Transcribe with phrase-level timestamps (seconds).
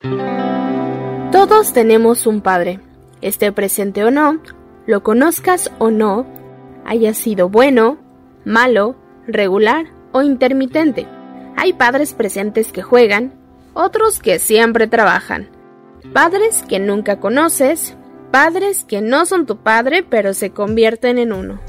[0.00, 2.78] Todos tenemos un padre,
[3.20, 4.40] esté presente o no,
[4.86, 6.24] lo conozcas o no,
[6.84, 7.98] haya sido bueno,
[8.44, 8.94] malo,
[9.26, 11.08] regular o intermitente.
[11.56, 13.34] Hay padres presentes que juegan,
[13.74, 15.50] otros que siempre trabajan,
[16.12, 17.96] padres que nunca conoces,
[18.30, 21.60] padres que no son tu padre pero se convierten en uno.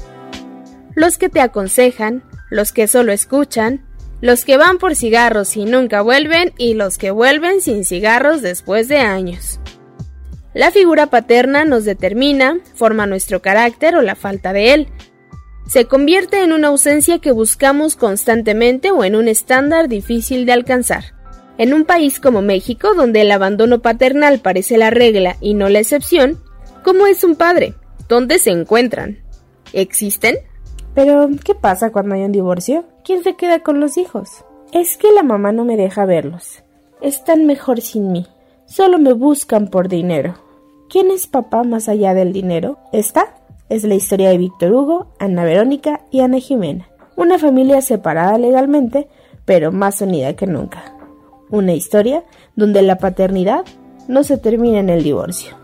[0.94, 3.89] Los que te aconsejan, los que solo escuchan,
[4.20, 8.88] los que van por cigarros y nunca vuelven y los que vuelven sin cigarros después
[8.88, 9.60] de años.
[10.52, 14.88] La figura paterna nos determina, forma nuestro carácter o la falta de él.
[15.68, 21.14] Se convierte en una ausencia que buscamos constantemente o en un estándar difícil de alcanzar.
[21.56, 25.78] En un país como México, donde el abandono paternal parece la regla y no la
[25.78, 26.42] excepción,
[26.82, 27.74] ¿cómo es un padre?
[28.08, 29.18] ¿Dónde se encuentran?
[29.72, 30.38] ¿Existen?
[30.94, 32.84] Pero, ¿qué pasa cuando hay un divorcio?
[33.10, 34.44] ¿Quién se queda con los hijos?
[34.72, 36.62] Es que la mamá no me deja verlos.
[37.02, 38.24] Están mejor sin mí.
[38.66, 40.34] Solo me buscan por dinero.
[40.88, 42.78] ¿Quién es papá más allá del dinero?
[42.92, 43.34] Esta
[43.68, 46.88] es la historia de Víctor Hugo, Ana Verónica y Ana Jimena.
[47.16, 49.08] Una familia separada legalmente,
[49.44, 50.94] pero más unida que nunca.
[51.50, 52.22] Una historia
[52.54, 53.64] donde la paternidad
[54.06, 55.59] no se termina en el divorcio.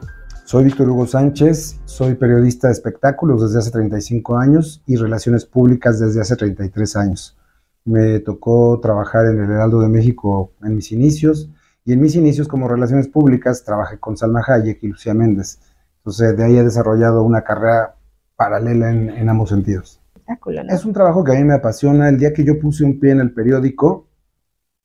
[0.47, 5.99] Soy Víctor Hugo Sánchez, soy periodista de espectáculos desde hace 35 años y relaciones públicas
[5.99, 7.37] desde hace 33 años.
[7.85, 11.51] Me tocó trabajar en el Heraldo de México en mis inicios
[11.85, 15.59] y en mis inicios como relaciones públicas trabajé con Salma Hayek y Lucía Méndez.
[15.99, 17.97] Entonces de ahí he desarrollado una carrera
[18.37, 20.01] paralela en, ambos sentidos.
[20.69, 22.09] Es un trabajo que a mí me apasiona.
[22.09, 24.07] El día que yo puse un pie en el periódico,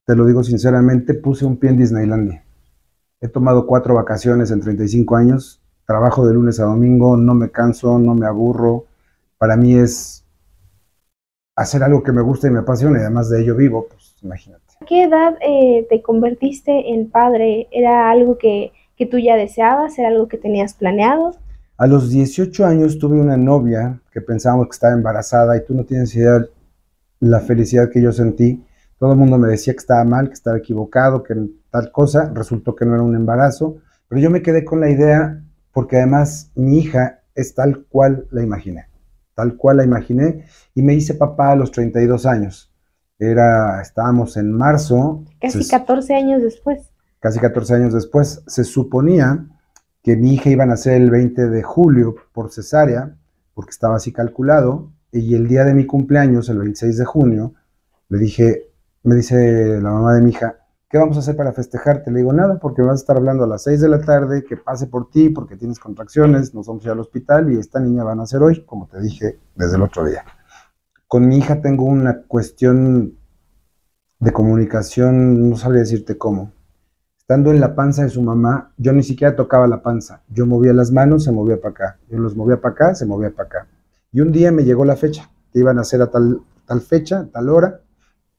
[0.07, 2.45] te lo digo sinceramente, puse un pie en Disneylandia.
[3.23, 7.99] He tomado cuatro vacaciones en 35 años, trabajo de lunes a domingo, no me canso,
[7.99, 8.85] no me aburro.
[9.37, 10.25] Para mí es
[11.55, 14.63] hacer algo que me gusta y me apasiona y además de ello vivo, pues imagínate.
[14.81, 17.67] ¿A qué edad eh, te convertiste en padre?
[17.71, 19.99] ¿Era algo que, que tú ya deseabas?
[19.99, 21.35] ¿Era algo que tenías planeado?
[21.77, 25.83] A los 18 años tuve una novia que pensábamos que estaba embarazada y tú no
[25.83, 26.43] tienes idea
[27.19, 28.63] la felicidad que yo sentí.
[28.97, 31.35] Todo el mundo me decía que estaba mal, que estaba equivocado, que
[31.71, 33.77] tal cosa, resultó que no era un embarazo,
[34.07, 38.43] pero yo me quedé con la idea porque además mi hija es tal cual la
[38.43, 38.87] imaginé,
[39.33, 40.45] tal cual la imaginé
[40.75, 42.71] y me hice papá a los 32 años.
[43.17, 45.23] Era, estábamos en marzo.
[45.39, 46.89] Casi 14 años después.
[47.19, 48.43] Casi 14 años después.
[48.47, 49.45] Se suponía
[50.03, 53.15] que mi hija iba a nacer el 20 de julio por cesárea,
[53.53, 57.53] porque estaba así calculado, y el día de mi cumpleaños, el 26 de junio,
[58.09, 58.71] le dije,
[59.03, 60.60] me dice la mamá de mi hija,
[60.91, 62.11] ¿qué vamos a hacer para festejarte?
[62.11, 64.57] Le digo, nada, porque vas a estar hablando a las 6 de la tarde, que
[64.57, 68.03] pase por ti porque tienes contracciones, nos vamos a ir al hospital y esta niña
[68.03, 70.25] va a nacer hoy, como te dije desde el otro día.
[71.07, 73.17] Con mi hija tengo una cuestión
[74.19, 76.51] de comunicación, no sabría decirte cómo.
[77.17, 80.21] Estando en la panza de su mamá, yo ni siquiera tocaba la panza.
[80.27, 81.99] Yo movía las manos, se movía para acá.
[82.09, 83.67] Yo los movía para acá, se movía para acá.
[84.11, 87.29] Y un día me llegó la fecha, que iban a hacer a tal, tal fecha,
[87.31, 87.79] tal hora.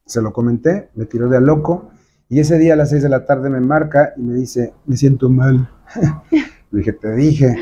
[0.05, 1.91] Se lo comenté, me tiró de a loco
[2.33, 4.97] y ese día a las 6 de la tarde me marca y me dice, me
[4.97, 5.69] siento mal.
[6.71, 7.55] Le dije, te dije.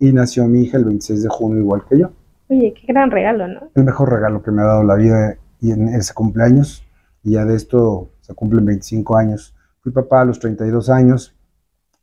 [0.00, 2.10] Y nació mi hija el 26 de junio igual que yo.
[2.48, 3.70] Oye, qué gran regalo, ¿no?
[3.76, 6.84] El mejor regalo que me ha dado la vida y en ese cumpleaños.
[7.22, 9.54] Y ya de esto se cumplen 25 años.
[9.82, 11.38] Fui papá a los 32 años.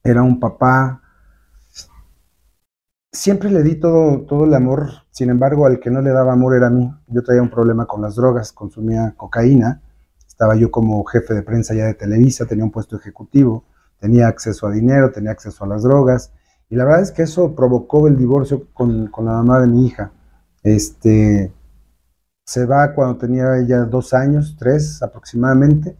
[0.01, 1.01] Era un papá.
[3.11, 4.89] Siempre le di todo, todo el amor.
[5.11, 6.89] Sin embargo, al que no le daba amor era a mí.
[7.07, 9.81] Yo traía un problema con las drogas, consumía cocaína
[10.35, 13.63] estaba yo como jefe de prensa ya de Televisa, tenía un puesto ejecutivo,
[14.01, 16.33] tenía acceso a dinero, tenía acceso a las drogas.
[16.69, 20.11] Y la verdad es que eso provocó el divorcio con, la mamá de mi hija.
[20.61, 21.53] Este,
[22.43, 25.95] se va cuando tenía ella dos años, tres aproximadamente,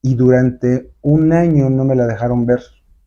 [0.00, 2.62] y durante un año no me la dejaron ver,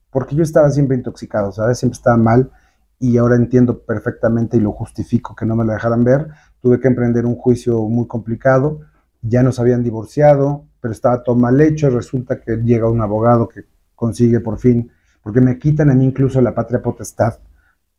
[0.10, 1.80] porque yo estaba siempre intoxicado, ¿sabes?
[1.80, 2.50] Siempre estaba mal
[2.98, 6.30] y ahora entiendo perfectamente y lo justifico que no me la dejaran ver.
[6.62, 8.80] Tuve que emprender un juicio muy complicado
[9.28, 13.66] ya nos habían divorciado, pero estaba todo mal hecho, resulta que llega un abogado que
[13.96, 14.92] consigue por fin,
[15.24, 17.40] porque me quitan a mí incluso la patria potestad,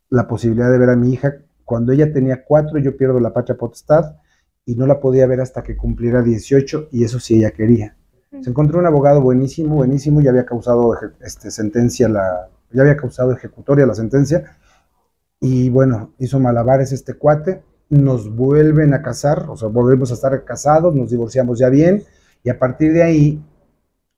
[0.09, 1.35] la posibilidad de ver a mi hija.
[1.65, 4.15] Cuando ella tenía cuatro, yo pierdo la patria potestad
[4.65, 7.97] y no la podía ver hasta que cumpliera 18 y eso sí ella quería.
[8.41, 13.31] Se encontró un abogado buenísimo, buenísimo, ya había causado este, sentencia, la, ya había causado
[13.31, 14.57] ejecutoria la sentencia
[15.39, 20.43] y bueno, hizo malabares este cuate, nos vuelven a casar, o sea, volvemos a estar
[20.43, 22.03] casados, nos divorciamos ya bien,
[22.43, 23.43] y a partir de ahí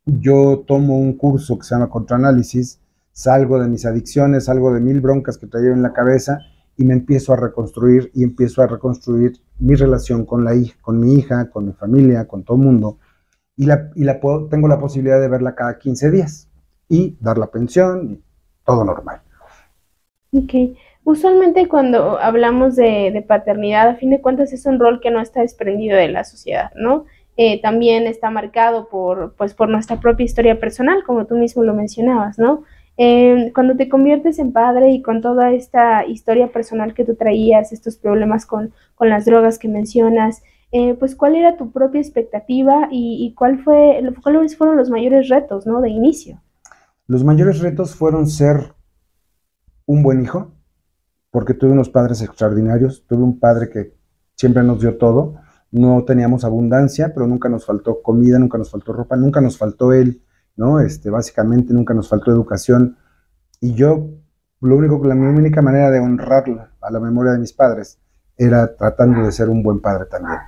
[0.06, 2.80] yo tomo un curso que se llama Contraanálisis,
[3.12, 6.40] salgo de mis adicciones, salgo de mil broncas que traía en la cabeza
[6.78, 11.00] y me empiezo a reconstruir y empiezo a reconstruir mi relación con, la hija, con
[11.00, 12.98] mi hija, con mi familia, con todo el mundo.
[13.58, 16.48] Y, la, y la tengo la posibilidad de verla cada 15 días.
[16.88, 18.24] y dar la pensión, y
[18.66, 19.22] todo normal.
[20.32, 20.54] Ok.
[21.04, 25.42] Usualmente cuando hablamos de, paternidad, a fin de cuentas es un rol que no está
[25.42, 27.06] desprendido de la sociedad, ¿no?
[27.38, 31.74] Eh, también está marcado por, pues, por nuestra propia historia personal, como tú mismo lo
[31.74, 32.64] mencionabas, ¿no?
[33.02, 37.72] Eh, cuando te conviertes en padre y con toda esta historia personal que tú traías,
[37.72, 40.44] estos problemas con, las drogas que mencionas,
[40.74, 45.66] eh, pues cuál era tu propia expectativa y, cuál fue, cuáles fueron los mayores retos,
[45.66, 45.80] ¿no?
[45.80, 46.42] De inicio.
[47.08, 48.74] Los mayores retos fueron ser
[49.86, 50.52] un buen hijo,
[51.32, 53.94] porque tuve unos padres extraordinarios, tuve un padre que
[54.36, 55.36] siempre nos dio todo,
[55.72, 59.94] no teníamos abundancia, pero nunca nos faltó comida, nunca nos faltó ropa, nunca nos faltó
[59.94, 60.24] él,
[60.56, 60.80] ¿no?
[60.80, 62.98] Este, básicamente nunca nos faltó educación.
[63.62, 64.10] Y yo,
[64.62, 68.00] lo único, la única manera de honrarla a la memoria de mis padres
[68.38, 70.40] era tratando de ser un buen padre también,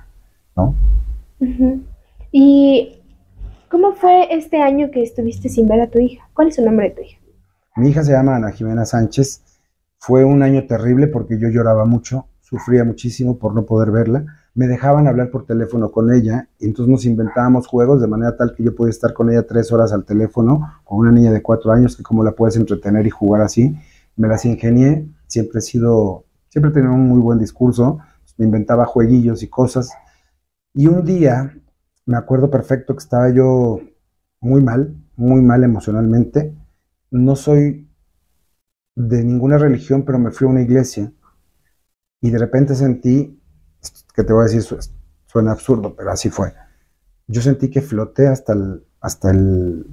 [0.56, 0.74] ¿no?
[2.32, 2.98] ¿Y
[3.68, 6.28] cómo fue este año que estuviste sin ver a tu hija?
[6.32, 7.18] ¿Cuál es el nombre de tu hija?
[7.76, 9.51] Mi hija se llama Ana Jimena Sánchez.
[10.04, 14.26] Fue un año terrible porque yo lloraba mucho, sufría muchísimo por no poder verla.
[14.52, 18.52] Me dejaban hablar por teléfono con ella y entonces nos inventábamos juegos de manera tal
[18.52, 21.70] que yo podía estar con ella tres horas al teléfono con una niña de cuatro
[21.70, 23.76] años que como la puedes entretener y jugar así.
[24.16, 28.00] Me las ingenié, siempre he sido, siempre he tenido un muy buen discurso,
[28.38, 29.92] me inventaba jueguillos y cosas.
[30.74, 31.54] Y un día
[32.06, 33.78] me acuerdo perfecto que estaba yo
[34.40, 36.56] muy mal, muy mal emocionalmente
[37.12, 37.88] no soy
[38.94, 41.12] de ninguna religión, pero me fui a una iglesia
[42.20, 43.40] y de repente sentí,
[44.14, 44.78] que te voy a decir,
[45.26, 46.52] suena absurdo, pero así fue.
[47.26, 49.86] Yo sentí que floté hasta el, hasta el,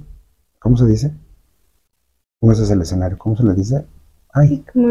[0.58, 1.14] ¿cómo se dice?
[2.38, 3.18] ¿Cómo es el escenario?
[3.18, 3.86] ¿Cómo se le dice?
[4.32, 4.64] Ay.
[4.72, 4.88] como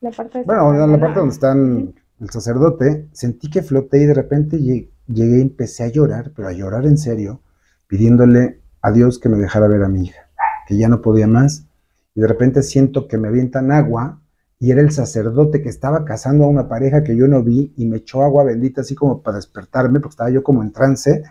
[0.00, 4.58] la parte Bueno, la parte donde están el sacerdote, sentí que floté y de repente
[4.58, 7.40] llegué y empecé a llorar, pero a llorar en serio,
[7.86, 10.28] pidiéndole a Dios que me dejara ver a mi hija,
[10.66, 11.66] que ya no podía más
[12.14, 14.20] y de repente siento que me avientan agua
[14.58, 17.86] y era el sacerdote que estaba casando a una pareja que yo no vi y
[17.86, 21.22] me echó agua bendita así como para despertarme porque estaba yo como en trance.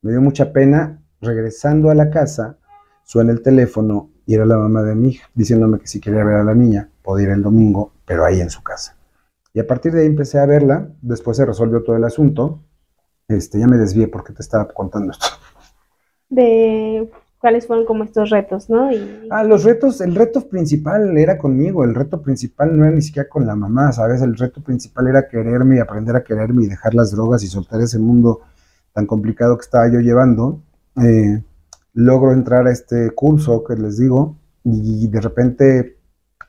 [0.00, 1.02] Me dio mucha pena.
[1.20, 2.58] Regresando a la casa,
[3.02, 6.36] suena el teléfono y era la mamá de mi hija diciéndome que si quería ver
[6.36, 8.96] a la niña, podía ir el domingo, pero ahí en su casa.
[9.52, 12.62] Y a partir de ahí empecé a verla, después se resolvió todo el asunto.
[13.26, 15.26] Este, ya me desvié porque te estaba contando esto.
[16.28, 18.90] De cuáles fueron como estos retos, ¿no?
[19.30, 23.28] Ah, los retos, el reto principal era conmigo, el reto principal no era ni siquiera
[23.28, 24.22] con la mamá, ¿sabes?
[24.22, 27.80] El reto principal era quererme y aprender a quererme y dejar las drogas y soltar
[27.80, 28.40] ese mundo
[28.92, 30.60] tan complicado que estaba yo llevando.
[31.02, 31.42] Eh,
[31.94, 35.98] logro entrar a este curso que les digo y de repente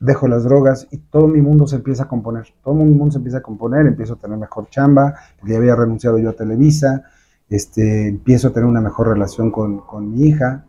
[0.00, 3.18] dejo las drogas y todo mi mundo se empieza a componer, todo mi mundo se
[3.18, 7.04] empieza a componer, empiezo a tener mejor chamba, porque ya había renunciado yo a Televisa,
[7.48, 10.64] este, empiezo a tener una mejor relación con, con mi hija,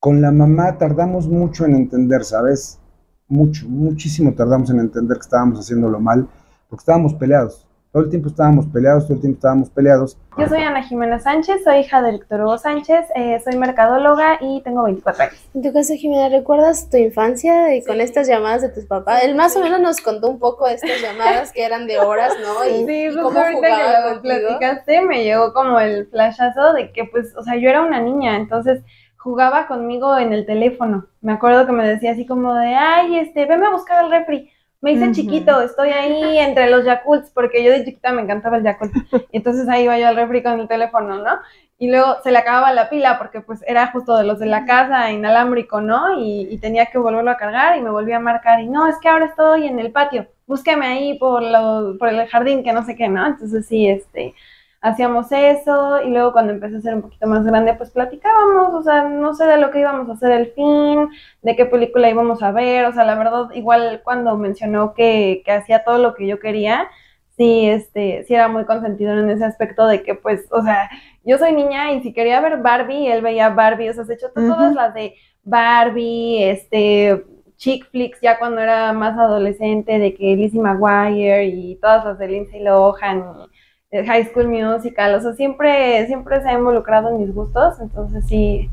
[0.00, 2.80] con la mamá tardamos mucho en entender, ¿sabes?
[3.26, 6.28] Mucho, muchísimo tardamos en entender que estábamos haciéndolo mal,
[6.68, 7.64] porque estábamos peleados.
[7.90, 10.18] Todo el tiempo estábamos peleados, todo el tiempo estábamos peleados.
[10.36, 14.60] Yo soy Ana Jimena Sánchez, soy hija del Héctor Hugo Sánchez, eh, soy mercadóloga y
[14.62, 15.50] tengo 24 años.
[15.54, 19.24] En tu caso, Jimena, ¿recuerdas tu infancia y con estas llamadas de tus papás?
[19.24, 22.34] Él más o menos nos contó un poco de estas llamadas que eran de horas,
[22.42, 22.64] ¿no?
[22.66, 27.04] Y, sí, y cómo ahorita que lo platicaste me llegó como el flashazo de que,
[27.06, 28.82] pues, o sea, yo era una niña, entonces
[29.18, 31.06] jugaba conmigo en el teléfono.
[31.20, 34.50] Me acuerdo que me decía así como de, ay, este, venme a buscar el refri.
[34.80, 38.62] Me hice chiquito, estoy ahí entre los Yakults, porque yo de chiquita me encantaba el
[38.62, 38.94] Yakult.
[39.32, 41.40] Y entonces ahí iba yo al refri con el teléfono, ¿no?
[41.80, 44.66] Y luego se le acababa la pila, porque pues era justo de los de la
[44.66, 46.20] casa, inalámbrico, ¿no?
[46.20, 48.60] Y, tenía que volverlo a cargar y me volví a marcar.
[48.60, 52.28] Y no, es que ahora estoy en el patio, búsqueme ahí por, lo, por el
[52.28, 53.26] jardín, que no sé qué, ¿no?
[53.26, 54.34] Entonces sí, este,
[54.80, 58.82] hacíamos eso y luego cuando empecé a ser un poquito más grande, pues platicábamos, o
[58.82, 61.08] sea, no sé de lo que íbamos a hacer el fin,
[61.42, 65.52] de qué película íbamos a ver, o sea, la verdad, igual cuando mencionó que, que
[65.52, 66.88] hacía todo lo que yo quería,
[67.36, 70.90] sí, este, sí era muy consentido en ese aspecto de que, pues, o sea,
[71.24, 74.30] yo soy niña y si quería ver Barbie, él veía Barbie, o sea, se hecho
[74.34, 77.24] todas las de Barbie, este,
[77.56, 82.28] chick flicks ya cuando era más adolescente, de que Lizzie McGuire y todas las de
[82.28, 87.34] Lindsay Lohan y High School Musical, o sea, siempre, siempre se ha involucrado en mis
[87.34, 88.70] gustos, entonces sí,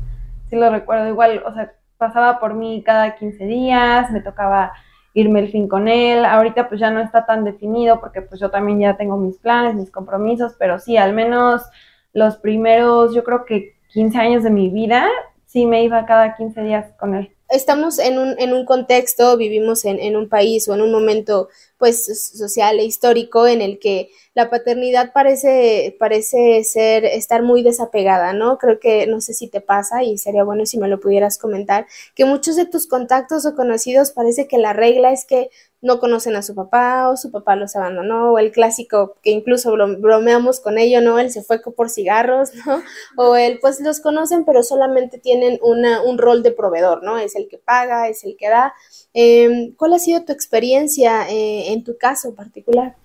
[0.50, 4.72] sí lo recuerdo igual, o sea, pasaba por mí cada 15 días, me tocaba
[5.14, 8.50] irme el fin con él, ahorita pues ya no está tan definido porque pues yo
[8.50, 11.62] también ya tengo mis planes, mis compromisos, pero sí, al menos
[12.12, 15.08] los primeros, yo creo que 15 años de mi vida,
[15.46, 17.32] sí me iba cada 15 días con él.
[17.48, 21.48] estamos en un, en un contexto, vivimos en, en, un país o en un momento
[21.78, 28.32] pues social e histórico en el que la paternidad parece, parece ser, estar muy desapegada,
[28.32, 28.58] ¿no?
[28.58, 31.86] Creo que, no sé si te pasa y sería bueno si me lo pudieras comentar,
[32.14, 35.50] que muchos de tus contactos o conocidos parece que la regla es que
[35.82, 39.74] no conocen a su papá o su papá los abandonó, o el clásico que incluso
[39.98, 41.18] bromeamos con ello, ¿no?
[41.18, 42.82] Él se fue por cigarros, ¿no?
[43.16, 47.18] O él, pues los conocen, pero solamente tienen una, un rol de proveedor, ¿no?
[47.18, 48.74] Es el que paga, es el que da.
[49.18, 52.96] Em, ¿Cuál ha sido tu experiencia eh, en tu caso particular?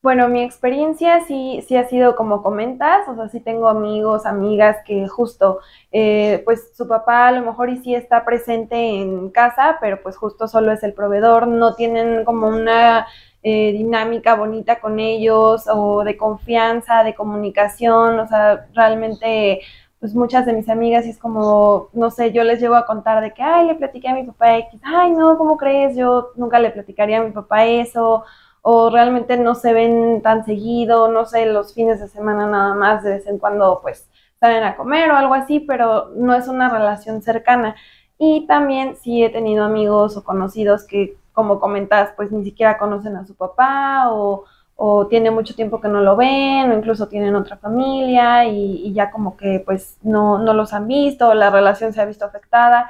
[0.00, 4.76] Bueno, mi experiencia sí, sí ha sido como comentas, o sea, sí tengo amigos, amigas
[4.86, 5.58] que justo,
[5.90, 10.16] eh, pues su papá a lo mejor y sí está presente en casa, pero pues
[10.16, 13.08] justo solo es el proveedor, no tienen como una
[13.42, 19.62] eh, dinámica bonita con ellos o de confianza, de comunicación, o sea, realmente
[20.00, 23.32] pues muchas de mis amigas es como, no sé, yo les llevo a contar de
[23.34, 25.94] que, ay, le platiqué a mi papá X, ay, no, ¿cómo crees?
[25.94, 28.24] Yo nunca le platicaría a mi papá eso,
[28.62, 33.02] o realmente no se ven tan seguido, no sé, los fines de semana nada más,
[33.02, 36.70] de vez en cuando pues salen a comer o algo así, pero no es una
[36.70, 37.76] relación cercana.
[38.18, 43.16] Y también sí he tenido amigos o conocidos que, como comentas, pues ni siquiera conocen
[43.16, 44.44] a su papá o,
[44.82, 48.94] o tiene mucho tiempo que no lo ven o incluso tienen otra familia y, y
[48.94, 52.88] ya como que pues no, no los han visto, la relación se ha visto afectada.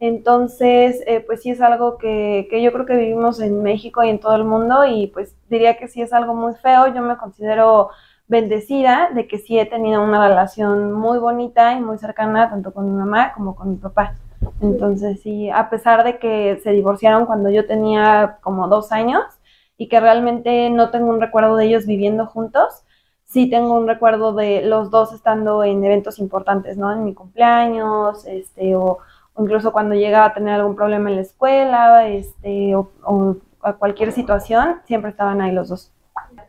[0.00, 4.08] Entonces, eh, pues sí es algo que, que, yo creo que vivimos en México y
[4.08, 6.92] en todo el mundo y pues diría que sí es algo muy feo.
[6.92, 7.90] Yo me considero
[8.26, 12.84] bendecida de que sí he tenido una relación muy bonita y muy cercana tanto con
[12.86, 14.16] mi mamá como con mi papá.
[14.60, 19.22] Entonces, sí, a pesar de que se divorciaron cuando yo tenía como dos años
[19.78, 22.82] y que realmente no tengo un recuerdo de ellos viviendo juntos,
[23.24, 26.92] sí tengo un recuerdo de los dos estando en eventos importantes, ¿no?
[26.92, 28.98] En mi cumpleaños, este, o
[29.38, 32.90] incluso cuando llegaba a tener algún problema en la escuela este, o,
[33.62, 35.92] a cualquier situación, siempre estaban ahí los dos.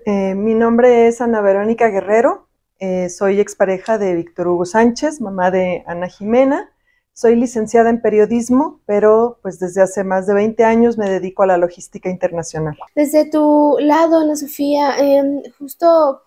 [0.06, 2.48] Eh, mi nombre es Ana Verónica Guerrero,
[2.80, 6.72] eh, soy expareja de Víctor Hugo Sánchez, mamá de Ana Jimena.
[7.14, 11.48] Soy licenciada en periodismo, pero pues desde hace más de 20 años me dedico a
[11.48, 12.78] la logística internacional.
[12.96, 16.22] Desde tu lado, Ana Sofía, em, justo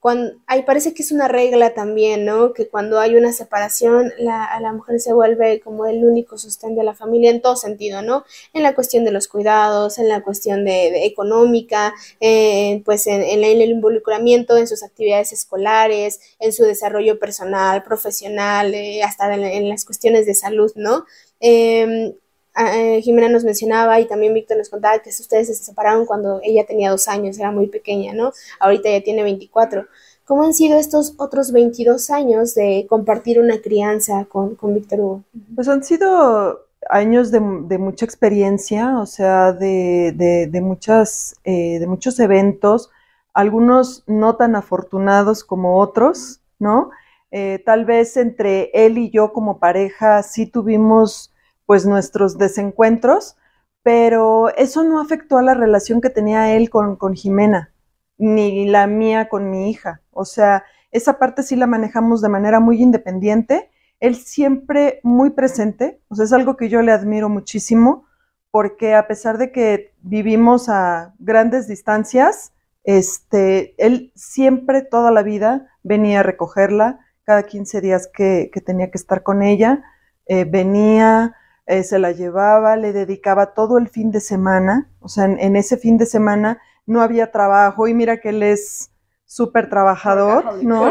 [0.00, 2.52] cuando, ahí parece que es una regla también, ¿no?
[2.52, 6.84] Que cuando hay una separación, la, la mujer se vuelve como el único sostén de
[6.84, 8.24] la familia en todo sentido, ¿no?
[8.52, 13.62] En la cuestión de los cuidados, en la cuestión de, económica, eh, pues en, el
[13.62, 20.26] involucramiento en sus actividades escolares, en su desarrollo personal, profesional, eh, hasta en, las cuestiones
[20.26, 21.06] de salud, ¿no?
[21.40, 22.12] Em,
[22.58, 26.64] eh, Jimena nos mencionaba y también Víctor nos contaba que ustedes se separaron cuando ella
[26.66, 28.32] tenía dos años, era muy pequeña, ¿no?
[28.60, 29.86] Ahorita ya tiene 24.
[30.24, 35.22] ¿Cómo han sido estos otros 22 años de compartir una crianza con, con Víctor Hugo?
[35.54, 40.12] Pues han sido años de, mucha experiencia, o sea, de,
[40.50, 42.90] de, muchas, eh, de muchos eventos,
[43.32, 46.90] algunos no tan afortunados como otros, ¿no?
[47.30, 51.32] Eh, tal vez entre él y yo como pareja sí tuvimos
[51.68, 53.36] pues nuestros desencuentros,
[53.82, 57.74] pero eso no afectó a la relación que tenía él con, con Jimena,
[58.16, 60.00] ni la mía con mi hija.
[60.10, 63.70] O sea, esa parte sí la manejamos de manera muy independiente.
[64.00, 68.06] Él siempre muy presente, o sea, es algo que yo le admiro muchísimo,
[68.50, 75.68] porque a pesar de que vivimos a grandes distancias, este, él siempre, toda la vida,
[75.82, 79.84] venía a recogerla, cada 15 días que, tenía que estar con ella,
[80.24, 81.36] eh, venía,
[81.68, 85.76] eh, se la llevaba, le dedicaba todo el fin de semana, o sea, en, ese
[85.76, 88.90] fin de semana no había trabajo y mira que él es
[89.26, 90.90] súper trabajador, ¿no?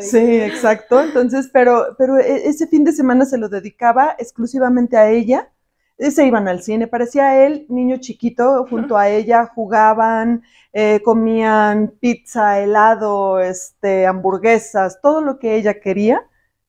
[0.00, 1.00] Sí, exacto.
[1.00, 5.50] Entonces, pero, pero e, ese fin de semana se lo dedicaba exclusivamente a ella.
[5.98, 10.42] Se iban al cine, parecía él, niño chiquito, junto a ella, jugaban,
[10.74, 16.22] eh, comían pizza, helado, este, hamburguesas, todo lo que ella quería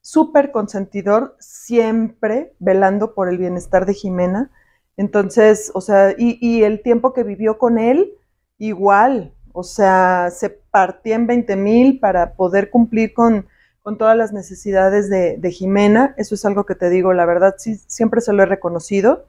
[0.09, 4.49] súper consentidor, siempre velando por el bienestar de Jimena.
[4.97, 8.13] Entonces, o sea, y, el tiempo que vivió con él,
[8.57, 13.45] igual, o sea, se partía en 20 mil para poder cumplir con,
[13.83, 16.15] con todas las necesidades de, Jimena.
[16.17, 19.27] Eso es algo que te digo, la verdad, sí, siempre se lo he reconocido.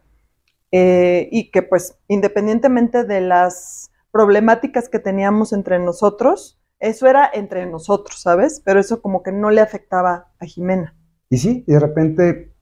[0.72, 7.66] Eh, y que pues independientemente de las problemáticas que teníamos entre nosotros, eso era entre
[7.66, 8.60] nosotros, ¿sabes?
[8.64, 10.96] Pero eso como que no le afectaba a Jimena.
[11.28, 12.52] Y sí, y de repente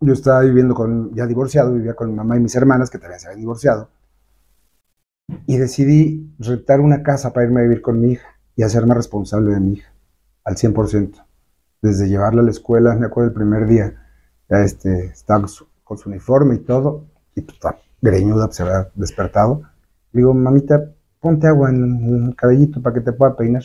[0.00, 3.20] yo estaba viviendo con, ya divorciado, vivía con mi mamá y mis hermanas que también
[3.20, 3.88] se habían divorciado.
[5.46, 9.54] Y decidí rentar una casa para irme a vivir con mi hija y hacerme responsable
[9.54, 9.92] de mi hija
[10.44, 11.24] al 100%.
[11.80, 14.06] Desde llevarla a la escuela, me acuerdo el primer día,
[14.48, 15.46] ya este, estaba
[15.82, 17.58] con su uniforme y todo, y pues
[18.00, 19.62] greñuda, se había despertado.
[20.12, 20.93] Le digo, mamita,
[21.24, 23.62] ponte agua en el cabellito para que te pueda peinar.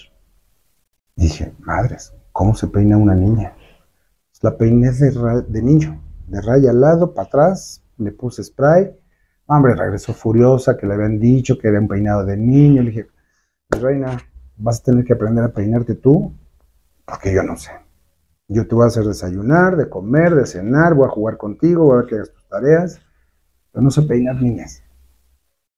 [1.17, 3.53] Dije, madres, ¿cómo se peina una niña?
[3.53, 8.97] Pues, la peiné de, de niño, de raya al lado, para atrás, le puse spray.
[9.45, 12.81] Hombre, regresó furiosa, que le habían dicho que era un peinado de niño.
[12.81, 13.07] Le dije,
[13.67, 14.17] pues, reina,
[14.55, 16.33] vas a tener que aprender a peinarte tú,
[17.03, 17.71] porque yo no sé.
[18.47, 21.95] Yo te voy a hacer desayunar, de comer, de cenar, voy a jugar contigo, voy
[21.95, 23.01] a ver que hagas tus tareas,
[23.73, 24.81] pero no sé peinar niñas.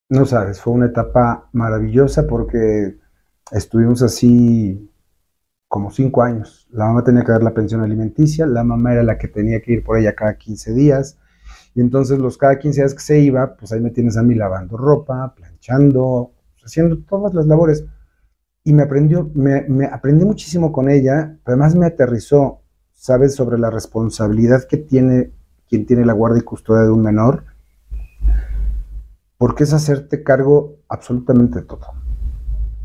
[0.08, 2.98] No sabes, fue una etapa maravillosa porque
[3.50, 4.90] estuvimos así
[5.68, 6.68] como cinco años.
[6.70, 9.72] La mamá tenía que dar la pensión alimenticia, la mamá era la que tenía que
[9.72, 11.18] ir por ella cada 15 días.
[11.74, 14.34] Y entonces los cada 15 días que se iba, pues ahí me tienes a mí
[14.34, 16.32] lavando ropa, planchando,
[16.62, 17.86] haciendo todas las labores.
[18.64, 22.60] Y me aprendió, me, aprendí muchísimo con ella, pero además me aterrizó,
[22.92, 25.32] ¿sabes?, sobre la responsabilidad que tiene
[25.68, 27.44] quien tiene la guardia y custodia de un menor,
[29.42, 31.84] porque es hacerte cargo absolutamente de todo.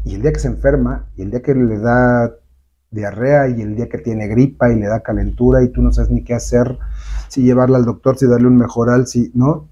[0.03, 2.33] Y el día que se enferma, y el día que le da
[2.89, 6.09] diarrea, y el día que tiene gripa y le da calentura, y tú no sabes
[6.09, 6.79] ni qué hacer,
[7.27, 9.69] si llevarla al doctor, si darle un mejoral, si no.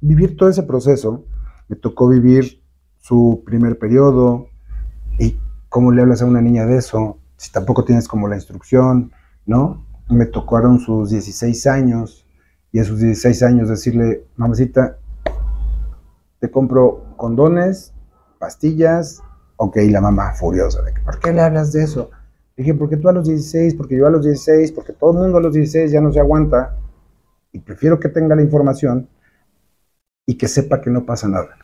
[0.00, 1.24] Vivir todo ese proceso,
[1.68, 2.60] me tocó vivir
[2.98, 4.48] su primer periodo,
[5.20, 9.12] y cómo le hablas a una niña de eso, si tampoco tienes como la instrucción,
[9.46, 9.86] ¿no?
[10.08, 12.26] Me tocaron sus 16 años,
[12.72, 14.98] y a sus 16 años decirle, mamacita,
[16.50, 17.94] compro condones,
[18.38, 19.22] pastillas,
[19.56, 22.10] ok, la mamá furiosa, de que, ¿por qué le hablas de eso?
[22.56, 25.38] Dije, porque tú a los 16, porque yo a los 16, porque todo el mundo
[25.38, 26.76] a los 16 ya no se aguanta,
[27.52, 29.08] y prefiero que tenga la información
[30.26, 31.56] y que sepa que no pasa nada.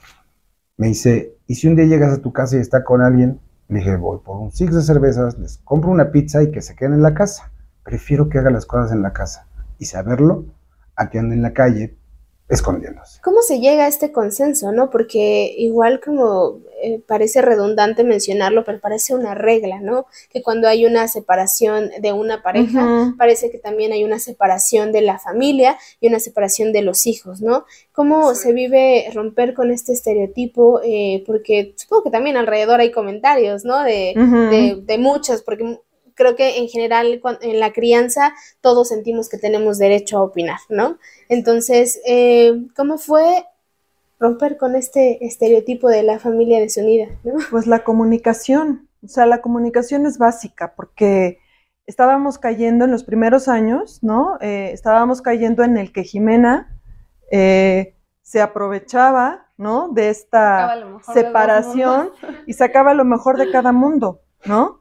[0.77, 3.41] Me dice, ¿y si un día llegas a tu casa y está con alguien?
[3.69, 6.77] Le dije, voy por un six de cervezas, les compro una pizza y que se
[6.77, 7.53] queden en la casa.
[7.85, 10.45] Prefiero que haga las cosas en la casa y saberlo
[10.97, 11.99] a que ande en la calle
[12.51, 13.21] escondiéndose.
[13.23, 14.91] ¿Cómo se llega a este consenso, no?
[14.91, 20.07] Porque igual como eh, parece redundante mencionarlo, pero parece una regla, ¿no?
[20.31, 25.03] Que cuando hay una separación de una pareja, parece que también hay una separación de
[25.03, 27.65] la familia y una separación de los hijos, ¿no?
[27.93, 30.81] ¿Cómo se vive romper con este estereotipo?
[30.83, 33.83] Eh, porque supongo que también alrededor hay comentarios, ¿no?
[33.85, 35.79] De, de, de muchas, porque
[36.21, 40.99] creo que en general en la crianza todos sentimos que tenemos derecho a opinar, ¿no?
[41.31, 43.47] Entonces, eh, ¿cómo fue
[44.19, 47.07] romper con este estereotipo de la familia desunida?
[47.25, 47.37] ¿no?
[47.51, 51.39] Pues la comunicación, o sea, la comunicación es básica porque
[51.87, 54.37] estábamos cayendo en los primeros años, ¿no?
[54.43, 56.79] Eh, estábamos cayendo en el que Jimena
[57.31, 59.89] eh, se aprovechaba, ¿no?
[59.89, 62.11] De esta separación
[62.47, 64.80] y sacaba lo mejor de cada mundo, ¿no?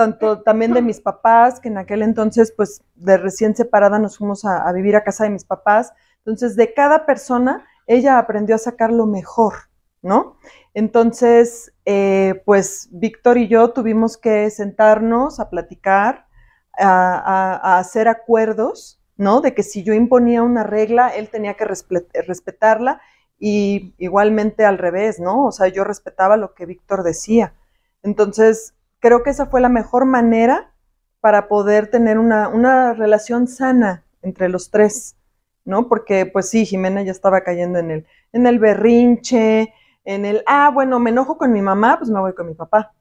[0.00, 4.46] Tanto también de mis papás, que en aquel entonces, pues de recién separada nos fuimos
[4.46, 5.92] a, vivir a casa de mis papás.
[6.20, 9.52] Entonces, de cada persona, ella aprendió a sacar lo mejor,
[10.00, 10.38] ¿no?
[10.72, 16.24] Entonces, eh, pues Víctor y yo tuvimos que sentarnos a platicar,
[16.78, 19.42] a, hacer acuerdos, ¿no?
[19.42, 23.02] De que si yo imponía una regla, él tenía que respetarla
[23.38, 25.44] y igualmente al revés, ¿no?
[25.44, 27.52] O sea, yo respetaba lo que Víctor decía.
[28.02, 30.72] Entonces, creo que esa fue la mejor manera
[31.20, 35.16] para poder tener una, relación sana entre los tres,
[35.64, 35.88] ¿no?
[35.88, 40.70] Porque pues sí, Jimena ya estaba cayendo en el, en el berrinche, en el, ah,
[40.72, 42.92] bueno, me enojo con mi mamá, pues me voy con mi papá.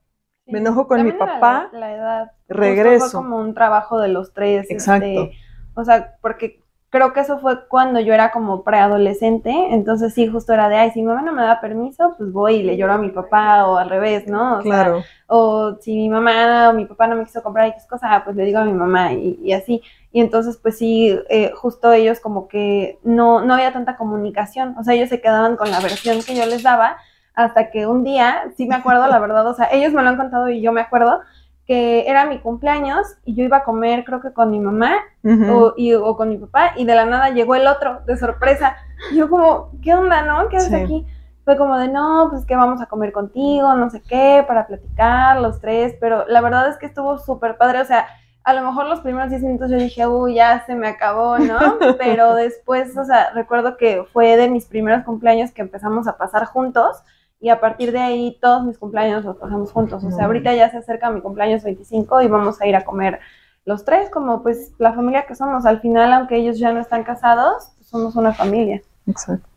[0.45, 2.31] Me enojo con mi papá, la, edad.
[2.47, 3.09] regreso.
[3.11, 4.63] Fue como un trabajo de los tres.
[4.63, 5.29] Este, Exacto.
[5.75, 10.53] o sea, porque creo que eso fue cuando yo era como preadolescente, entonces sí, justo
[10.53, 12.93] era de, ay, si mi mamá no me da permiso, pues voy y le lloro
[12.93, 14.57] a mi papá o al revés, ¿no?
[14.57, 15.03] O claro.
[15.27, 18.43] o si mi mamá o mi papá no me quiso comprar X cosa, pues le
[18.43, 19.83] digo a mi mamá y, así.
[20.11, 24.83] Y entonces, pues sí, eh, justo ellos como que no, no había tanta comunicación, o
[24.83, 26.97] sea, ellos se quedaban con la versión que yo les daba
[27.35, 30.17] hasta que un día, sí me acuerdo, la verdad, o sea, ellos me lo han
[30.17, 31.21] contado y yo me acuerdo,
[31.69, 35.75] que era mi cumpleaños y yo iba a comer creo que con mi mamá o,
[35.77, 38.75] y, o, con mi papá y de la nada llegó el otro de sorpresa.
[39.13, 40.49] Yo como, ¿qué onda, no?
[40.49, 41.05] ¿Qué haces aquí?
[41.45, 45.39] Fue como de, no, pues que vamos a comer contigo, no sé qué, para platicar
[45.39, 48.07] los tres, pero la verdad es que estuvo súper padre, o sea,
[48.43, 51.77] a lo mejor los primeros 10 minutos yo dije, uy, ya se me acabó, ¿no?
[51.99, 56.45] Pero después, o sea, recuerdo que fue de mis primeros cumpleaños que empezamos a pasar
[56.45, 57.03] juntos
[57.39, 60.03] y a partir de ahí todos mis cumpleaños los pasamos juntos.
[60.03, 63.19] O sea, ahorita ya se acerca mi cumpleaños 25 y vamos a ir a comer
[63.65, 65.65] los tres, como pues la familia que somos.
[65.65, 68.81] Al final, aunque ellos ya no están casados, pues, somos una familia.
[69.07, 69.47] Exacto.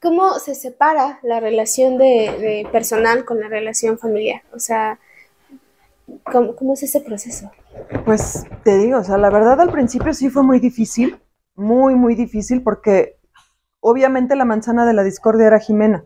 [0.00, 4.42] ¿Cómo se separa la relación de, personal con la relación familiar?
[4.54, 4.98] O sea,
[6.30, 7.50] ¿cómo, ¿cómo, es ese proceso?
[8.04, 11.18] Pues te digo, o sea, la verdad al principio sí fue muy difícil
[11.56, 13.18] muy, muy difícil porque
[13.80, 16.04] obviamente la manzana de la discordia era Jimena.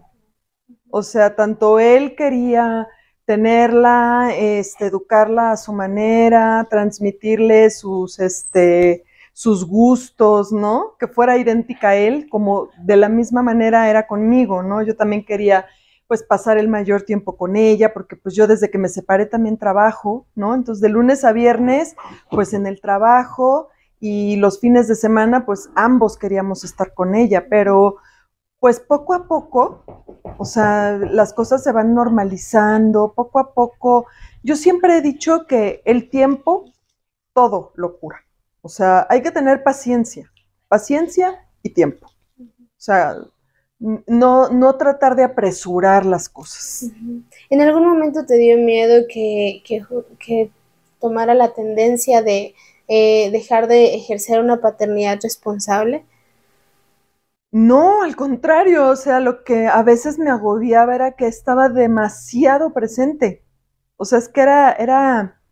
[0.91, 2.89] O sea, tanto él quería
[3.25, 10.97] tenerla, este, educarla a su manera, transmitirle sus, este, sus gustos, ¿no?
[10.99, 14.83] Que fuera idéntica a él, como de la misma manera era conmigo, ¿no?
[14.83, 15.67] Yo también quería
[16.09, 19.59] pues pasar el mayor tiempo con ella, porque pues yo desde que me separé también
[19.59, 20.55] trabajo, ¿no?
[20.57, 21.95] Entonces de lunes a viernes,
[22.33, 23.69] pues en el trabajo
[24.01, 27.99] y los fines de semana, pues ambos queríamos estar con ella, pero
[28.61, 29.83] pues poco a poco,
[30.39, 34.07] o sea, las cosas se van normalizando, poco a poco.
[34.43, 36.67] Yo siempre he dicho que el tiempo
[37.33, 38.25] todo lo cura.
[38.61, 40.31] O sea, hay que tener paciencia,
[40.69, 42.09] paciencia y tiempo.
[42.39, 43.17] O sea,
[43.79, 46.91] no, no tratar de apresurar las cosas.
[47.49, 50.51] ¿En algún momento te dio miedo que, que,
[51.01, 52.55] tomara la tendencia de
[52.87, 56.05] eh, dejar de ejercer una paternidad responsable?
[57.53, 62.73] No, al contrario, o sea, lo que a veces me agobiaba era que estaba demasiado
[62.73, 63.45] presente.
[63.97, 65.43] O sea, es que era, era,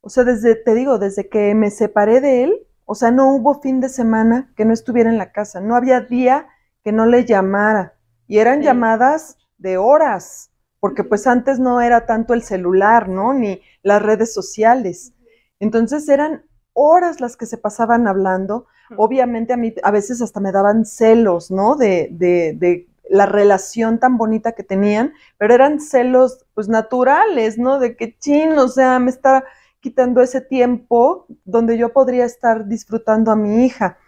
[0.00, 3.60] o sea, desde, te digo, desde que me separé de él, o sea, no hubo
[3.60, 6.48] fin de semana que no estuviera en la casa, no había día
[6.82, 7.94] que no le llamara.
[8.26, 13.34] Y eran llamadas de horas, porque pues antes no era tanto el celular, ¿no?
[13.34, 15.14] Ni las redes sociales.
[15.60, 18.66] Entonces eran horas las que se pasaban hablando.
[18.96, 21.76] Obviamente a mí a veces hasta me daban celos, ¿no?
[21.76, 27.78] De, de, de la relación tan bonita que tenían, pero eran celos pues naturales, ¿no?
[27.78, 29.44] De que chin, o sea, me está
[29.80, 33.98] quitando ese tiempo donde yo podría estar disfrutando a mi hija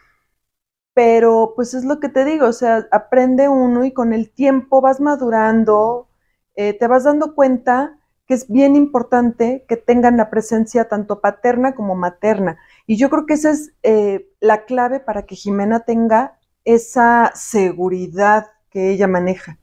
[0.94, 4.80] pero pues es lo que te digo, o sea, aprende uno y con el tiempo
[4.80, 6.08] vas madurando,
[6.56, 7.97] eh, te vas dando cuenta
[8.28, 12.58] que es bien importante que tengan la presencia tanto paterna como materna.
[12.86, 18.52] Y yo creo que esa es eh, la clave para que Jimena tenga esa seguridad
[18.70, 19.58] que ella maneja.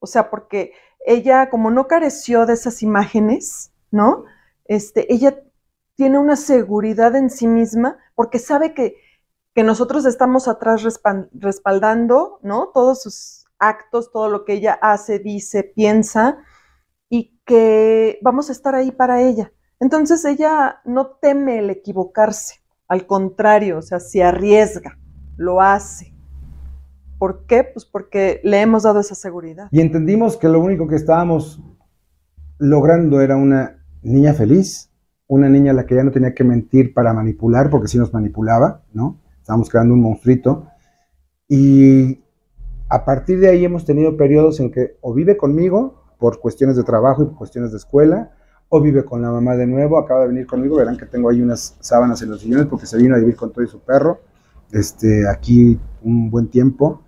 [0.00, 0.72] O sea, porque
[1.06, 4.24] ella, como no careció de esas imágenes, ¿no?
[4.64, 5.40] Este, ella
[5.94, 8.96] tiene una seguridad en sí misma porque sabe que
[9.56, 10.82] que nosotros estamos atrás
[11.32, 12.72] respaldando, ¿no?
[12.74, 16.44] Todos sus actos, todo lo que ella hace, dice, piensa,
[17.08, 19.52] y que vamos a estar ahí para ella.
[19.80, 22.56] Entonces ella no teme el equivocarse,
[22.88, 24.98] al contrario, o sea, se arriesga,
[25.36, 26.14] lo hace.
[27.18, 27.64] ¿Por qué?
[27.64, 29.68] Pues porque le hemos dado esa seguridad.
[29.70, 31.62] Y entendimos que lo único que estábamos
[32.58, 34.90] logrando era una niña feliz,
[35.26, 38.12] una niña a la que ya no tenía que mentir para manipular, porque sí nos
[38.12, 39.20] manipulaba, ¿no?
[39.46, 40.66] estábamos creando un monstruito.
[41.48, 42.20] Y
[42.88, 46.84] a partir de ahí hemos tenido periodos en que o vive conmigo por cuestiones de
[46.84, 48.32] trabajo y por cuestiones de escuela,
[48.68, 51.40] o vive con la mamá de nuevo, acaba de venir conmigo, verán que tengo ahí
[51.40, 54.20] unas sábanas en los sillones porque se vino a vivir con todo y su perro,
[54.72, 57.02] este, aquí un buen tiempo,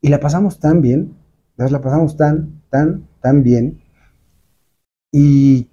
[0.00, 1.16] y la pasamos tan bien,
[1.56, 3.82] la pasamos tan, tan, tan bien,
[5.12, 5.70] y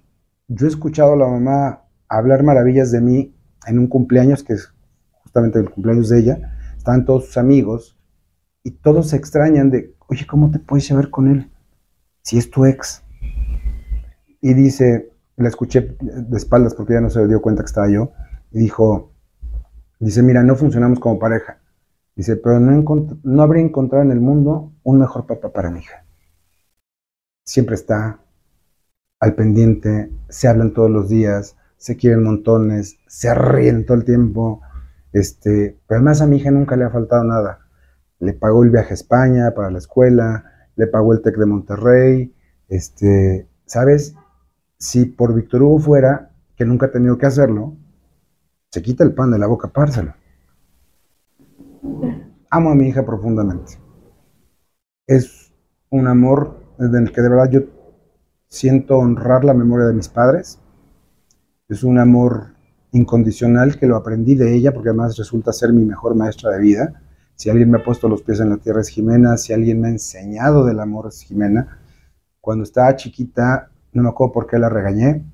[0.48, 3.34] yo he escuchado a la mamá hablar maravillas de mí
[3.66, 4.74] en un cumpleaños que es
[5.22, 7.96] justamente el cumpleaños de ella, estaban todos sus amigos
[8.62, 11.49] y todos se extrañan de, oye, ¿cómo te puedes llevar con él
[12.30, 13.02] si es tu ex?
[14.40, 18.12] Y dice, la escuché de espaldas porque ya no se dio cuenta que estaba yo,
[18.52, 19.12] y dijo,
[19.98, 21.58] dice, mira, no funcionamos como pareja.
[22.14, 26.04] Dice, pero no, no habría encontrado en el mundo un mejor papá para mi hija.
[27.44, 28.20] Siempre está
[29.18, 34.60] al pendiente, se hablan todos los días, se quieren montones, se ríen todo el tiempo,
[35.12, 37.66] este, pero además a mi hija nunca le ha faltado nada.
[38.20, 40.44] Le pagó el viaje a España para la escuela,
[40.80, 42.34] le pagó el TEC de Monterrey,
[42.68, 44.14] este, ¿sabes?
[44.78, 47.76] Si por Víctor Hugo fuera, que nunca ha tenido que hacerlo,
[48.70, 50.14] se quita el pan de la boca, párselo.
[52.50, 53.78] Amo a mi hija profundamente.
[55.06, 55.52] Es
[55.90, 57.60] un amor en el que de verdad yo
[58.48, 60.60] siento honrar la memoria de mis padres.
[61.68, 62.54] Es un amor
[62.92, 67.02] incondicional que lo aprendí de ella, porque además resulta ser mi mejor maestra de vida.
[67.40, 69.88] Si alguien me ha puesto los pies en la tierra es Jimena, si alguien me
[69.88, 71.78] ha enseñado del amor es Jimena.
[72.38, 75.24] Cuando estaba chiquita, no me acuerdo por qué la regañé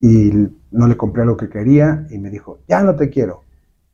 [0.00, 3.40] y no le compré lo que quería y me dijo, ya no te quiero.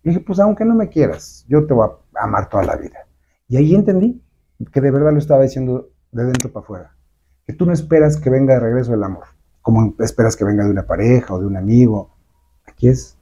[0.02, 3.06] Y dije, pues aunque no me quieras, yo te voy a amar toda la vida.
[3.46, 4.20] Y ahí entendí
[4.72, 6.96] que de verdad lo estaba diciendo de dentro para afuera,
[7.46, 9.26] que tú no esperas que venga de regreso el amor,
[9.62, 12.18] como esperas que venga de una pareja o de un amigo
[12.66, 13.16] Aquí es,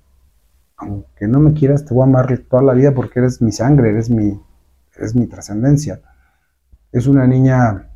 [0.77, 3.91] aunque no me quieras, te voy a amar toda la vida porque eres mi sangre,
[3.91, 4.41] eres mi,
[4.97, 6.01] eres mi trascendencia.
[6.93, 7.91] Es una niña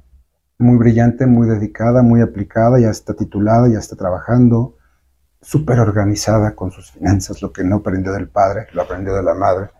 [0.59, 4.77] muy brillante, muy dedicada, muy aplicada, ya está titulada, ya está trabajando.
[5.43, 9.35] súper organizada con sus finanzas, lo que no aprendió del padre, lo aprendió de la
[9.35, 9.71] madre.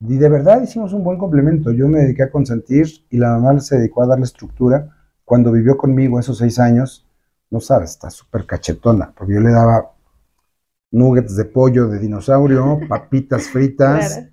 [0.00, 1.72] Y de verdad hicimos un buen complemento.
[1.72, 4.88] Yo me dediqué a consentir y la mamá se dedicó a darle estructura.
[5.24, 7.06] Cuando vivió conmigo esos seis años,
[7.50, 9.93] no sabes, está súper cachetona, porque yo le daba
[10.94, 14.26] nuggets de pollo de dinosaurio, papitas fritas,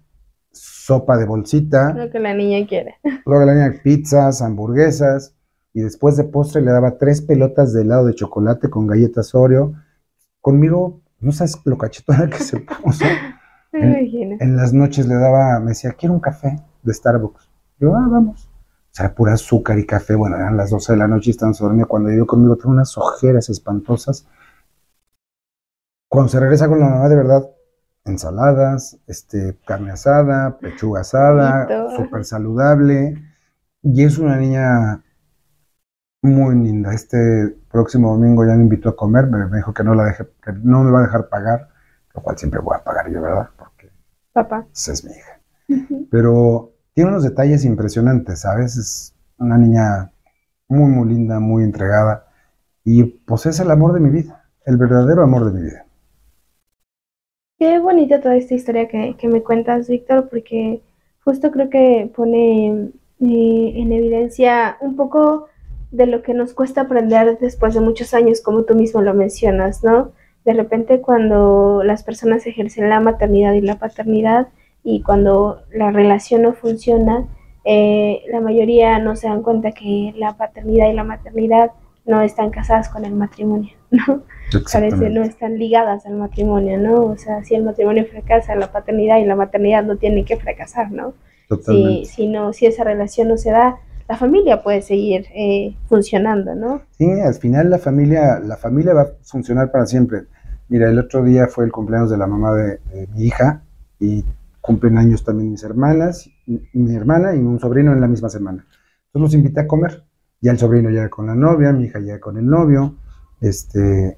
[0.52, 1.94] sopa de bolsita.
[1.94, 2.96] Lo que la niña quiere.
[3.26, 5.36] Luego la niña pizzas, hamburguesas,
[5.74, 9.74] y después de postre le daba tres pelotas de helado de chocolate con galletas Oreo.
[10.42, 13.06] Conmigo, no sabes lo cachetona que se puso.
[13.74, 17.50] En, en, las noches le daba, me decía, quiero un café de Starbucks.
[17.80, 18.50] Yo, ah, vamos.
[18.92, 20.14] O sea, pura azúcar y café.
[20.14, 21.86] Bueno, eran las 12 de la noche y estaban dormida.
[21.86, 24.28] Cuando vivió conmigo, tenía unas ojeras espantosas.
[26.12, 27.50] Cuando se regresa con la mamá, de verdad,
[28.04, 33.16] ensaladas, este, carne asada, pechuga asada, súper saludable.
[33.82, 35.02] Y es una niña
[36.22, 36.94] muy linda.
[36.94, 40.52] Este próximo domingo ya me invitó a comer, me, dijo que no la deje, que
[40.52, 41.70] no me va a dejar pagar,
[42.14, 43.48] lo cual siempre voy a pagar yo, ¿verdad?
[43.58, 43.90] Porque
[44.34, 45.40] papá esa es mi hija.
[46.12, 48.76] Pero tiene unos detalles impresionantes, ¿sabes?
[48.76, 50.12] Es una niña
[50.68, 52.26] muy, muy linda, muy entregada
[52.84, 55.86] y pues es el amor de mi vida, el verdadero amor de mi vida.
[57.62, 60.82] Qué bonita toda esta historia que, me cuentas, Víctor, porque
[61.24, 65.48] justo creo que pone eh, en evidencia un poco
[65.92, 69.84] de lo que nos cuesta aprender después de muchos años, como tú mismo lo mencionas,
[69.84, 70.12] ¿no?
[70.44, 74.48] De repente cuando las personas ejercen la maternidad y la paternidad
[74.84, 77.28] y cuando la relación no funciona,
[77.64, 81.74] eh, la mayoría no se dan cuenta que la paternidad y la maternidad
[82.12, 84.24] no están casadas con el matrimonio, ¿no?
[84.72, 87.06] Parece no están ligadas al matrimonio, ¿no?
[87.06, 90.92] O sea, si el matrimonio fracasa, la paternidad y la maternidad no tienen que fracasar,
[90.92, 91.14] ¿no?
[91.66, 96.54] Si, si, no, si esa relación no se da, la familia puede seguir eh, funcionando,
[96.54, 96.82] ¿no?
[96.98, 100.24] Sí, al final la familia, la familia va a funcionar para siempre.
[100.68, 102.80] Mira, el otro día fue el cumpleaños de la mamá de,
[103.14, 103.64] mi hija
[104.00, 104.26] y
[104.60, 108.66] cumplen años también mis hermanas, mi hermana y un sobrino en la misma semana.
[109.08, 110.04] Entonces los invité a comer.
[110.42, 112.96] Ya el sobrino llega con la novia, mi hija llega con el novio,
[113.40, 114.18] este,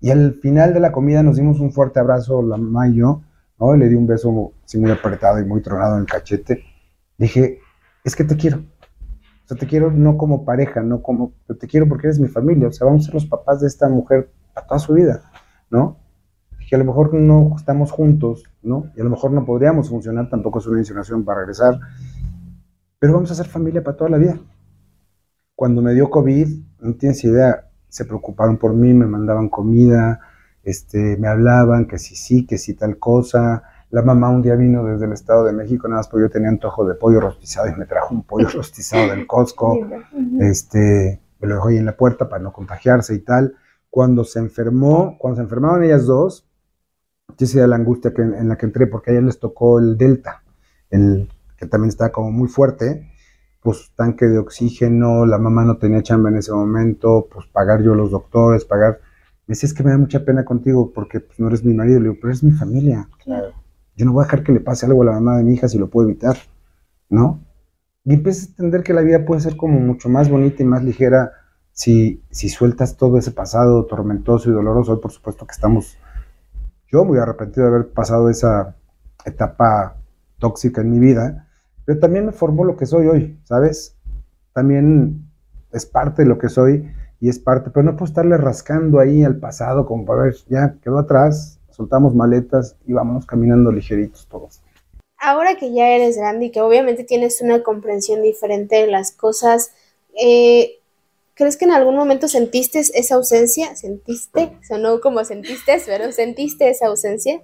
[0.00, 3.22] y al final de la comida nos dimos un fuerte abrazo, la mamá y yo,
[3.60, 3.76] ¿no?
[3.76, 6.64] le di un beso así muy apretado y muy tronado en el cachete.
[7.16, 7.60] Dije,
[8.02, 8.58] es que te quiero.
[8.58, 12.68] O sea, te quiero no como pareja, no como, te quiero porque eres mi familia,
[12.68, 15.22] o sea, vamos a ser los papás de esta mujer a toda su vida,
[15.70, 15.98] ¿no?
[16.68, 18.90] Que a lo mejor no estamos juntos, ¿no?
[18.96, 21.78] Y a lo mejor no podríamos funcionar, tampoco es una insinuación para regresar,
[22.98, 24.38] pero vamos a ser familia para toda la vida.
[25.54, 26.48] Cuando me dio COVID,
[26.80, 30.20] no tienes idea, se preocuparon por mí, me mandaban comida,
[30.62, 33.62] este, me hablaban que sí, sí, que sí tal cosa,
[33.92, 36.48] la mamá un día vino desde el Estado de México, nada más porque yo tenía
[36.48, 39.78] antojo de pollo rostizado y me trajo un pollo rostizado del Costco.
[40.40, 43.54] Este, me lo dejó ahí en la puerta para no contagiarse y tal.
[43.90, 46.48] Cuando se enfermó, cuando se enfermaban ellas dos,
[47.36, 50.42] de la angustia que, en la que entré, porque a ellas les tocó el Delta,
[50.90, 53.11] el, que también estaba como muy fuerte,
[53.62, 57.94] pues tanque de oxígeno, la mamá no tenía chamba en ese momento, pues pagar yo
[57.94, 59.00] los doctores, pagar...
[59.46, 61.98] Me decía, es que me da mucha pena contigo porque pues, no eres mi marido.
[61.98, 63.08] Le digo, pero eres mi familia.
[63.24, 63.52] Claro.
[63.96, 65.68] Yo no voy a dejar que le pase algo a la mamá de mi hija
[65.68, 66.36] si lo puedo evitar,
[67.08, 67.40] ¿no?
[68.04, 70.82] Y empiezas a entender que la vida puede ser como mucho más bonita y más
[70.82, 71.32] ligera
[71.72, 74.92] si, si sueltas todo ese pasado tormentoso y doloroso.
[74.92, 75.98] Hoy, por supuesto que estamos,
[76.90, 78.76] yo muy arrepentido de haber pasado esa
[79.24, 79.96] etapa
[80.38, 81.48] tóxica en mi vida,
[81.84, 83.96] pero también me formó lo que soy hoy, ¿sabes?
[84.52, 85.28] También
[85.72, 86.90] es parte de lo que soy
[87.20, 90.74] y es parte, pero no puedo estarle rascando ahí al pasado como para ver, ya
[90.82, 94.60] quedó atrás, soltamos maletas y vámonos caminando ligeritos todos.
[95.18, 99.70] Ahora que ya eres grande y que obviamente tienes una comprensión diferente de las cosas,
[100.20, 100.80] eh,
[101.34, 103.76] ¿crees que en algún momento sentiste esa ausencia?
[103.76, 104.58] ¿Sentiste?
[104.66, 107.40] Sonó como sentiste, pero ¿sentiste esa ausencia?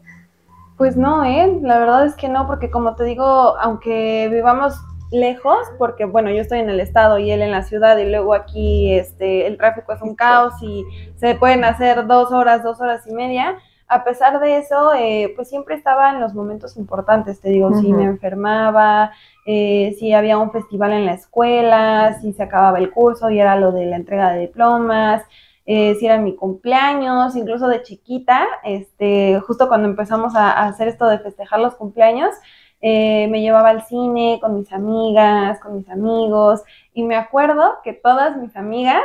[0.78, 1.58] Pues no, ¿eh?
[1.62, 6.40] La verdad es que no, porque como te digo, aunque vivamos lejos, porque bueno, yo
[6.40, 9.92] estoy en el estado y él en la ciudad y luego aquí este, el tráfico
[9.92, 10.84] es un caos y
[11.16, 15.48] se pueden hacer dos horas, dos horas y media, a pesar de eso, eh, pues
[15.48, 19.12] siempre estaba en los momentos importantes, te digo, si me enfermaba,
[19.46, 23.56] eh, si había un festival en la escuela, si se acababa el curso y era
[23.56, 25.22] lo de la entrega de diplomas,
[25.68, 31.06] eh, si era mi cumpleaños, incluso de chiquita, este, justo cuando empezamos a, hacer esto
[31.06, 32.34] de festejar los cumpleaños,
[32.80, 38.36] me llevaba al cine con mis amigas, con mis amigos, y me acuerdo que todas
[38.36, 39.02] mis amigas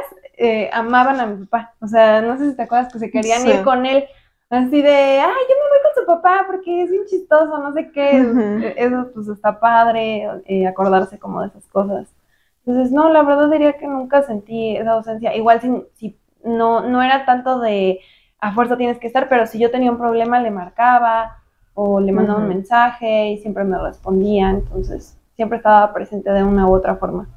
[0.71, 3.63] amaban a mi papá, o sea, no sé si te acuerdas que se querían ir
[3.63, 4.05] con él
[4.53, 7.91] Así de, ay, yo me voy con su papá porque es bien chistoso, no sé
[7.91, 8.17] qué.
[8.61, 12.07] E-, eso pues está padre, eh, acordarse como de esas cosas.
[12.63, 15.35] Entonces, no, la verdad diría que nunca sentí esa ausencia.
[15.35, 17.99] Igual si, si no, no era tanto de
[18.39, 21.37] a fuerza tienes que estar, pero si yo tenía un problema le marcaba
[21.73, 26.67] o le mandaba un mensaje y siempre me respondía, entonces siempre estaba presente de una
[26.67, 27.27] u otra forma.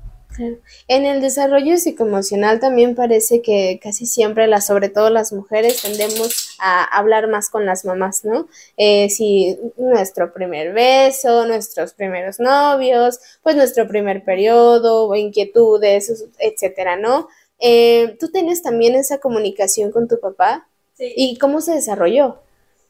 [0.88, 6.57] En el desarrollo psicoemocional también parece que casi siempre, las, sobre todo las mujeres, tendemos
[6.61, 8.47] a hablar más con las mamás, ¿no?
[8.77, 17.29] Eh, si nuestro primer beso, nuestros primeros novios, pues nuestro primer periodo, inquietudes, etcétera, ¿no?
[17.59, 20.69] Eh, ¿Tú tienes también esa comunicación con tu papá?
[20.95, 21.12] Sí.
[21.16, 22.42] ¿Y cómo se desarrolló?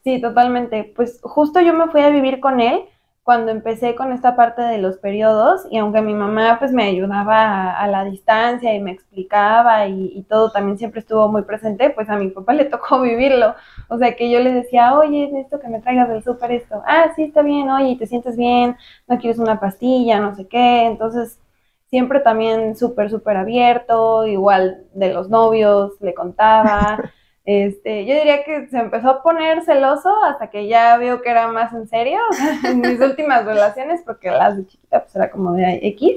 [0.05, 0.92] Sí, totalmente.
[0.94, 2.85] Pues justo yo me fui a vivir con él
[3.26, 7.72] cuando empecé con esta parte de los periodos y aunque mi mamá pues me ayudaba
[7.72, 12.14] a, la distancia y me explicaba y, todo también siempre estuvo muy presente, pues a
[12.16, 13.57] mi papá le tocó vivirlo.
[13.88, 16.81] O sea que yo le decía, oye, esto que me traigas del súper esto.
[16.87, 18.76] Ah, sí, está bien, oye, te sientes bien,
[19.09, 20.87] no quieres una pastilla, no sé qué.
[20.87, 21.40] Entonces
[21.88, 26.99] siempre también súper, súper abierto, igual de los novios, le contaba.
[27.49, 31.46] Este, yo diría que se empezó a poner celoso hasta que ya vio que era
[31.46, 32.18] más en serio
[32.64, 36.16] en mis últimas relaciones, porque las de chiquita pues era como de X.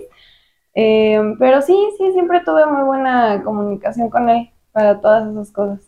[0.74, 5.82] Em, pero sí, sí, siempre tuve muy buena comunicación con él para todas esas cosas.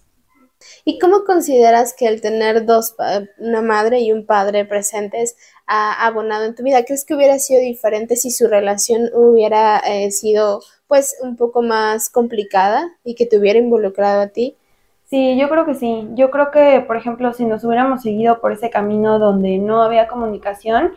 [0.86, 2.96] ¿Y cómo consideras que el tener dos,
[3.40, 5.36] una madre y un padre presentes
[5.72, 6.84] abonado en tu vida?
[6.84, 12.10] ¿Crees que hubiera sido diferente si su relación hubiera eh, sido pues un poco más
[12.10, 14.58] complicada y que te hubiera involucrado a ti?
[15.06, 16.08] Sí, yo creo que sí.
[16.14, 20.08] Yo creo que, por ejemplo, si nos hubiéramos seguido por ese camino donde no había
[20.08, 20.94] comunicación,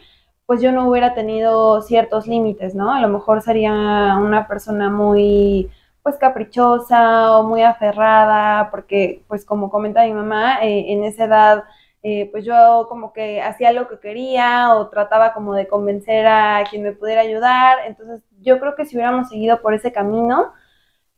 [0.47, 2.93] pues yo no hubiera tenido ciertos límites, ¿no?
[2.93, 3.73] A lo mejor sería
[4.21, 5.71] una persona muy,
[6.03, 11.65] pues, caprichosa o muy aferrada, porque, pues, como comenta mi mamá, eh, en esa edad,
[12.07, 16.63] eh, pues yo como que hacía lo que quería o trataba como de convencer a
[16.69, 17.79] quien me pudiera ayudar.
[17.87, 20.53] Entonces, yo creo que si hubiéramos seguido por ese camino,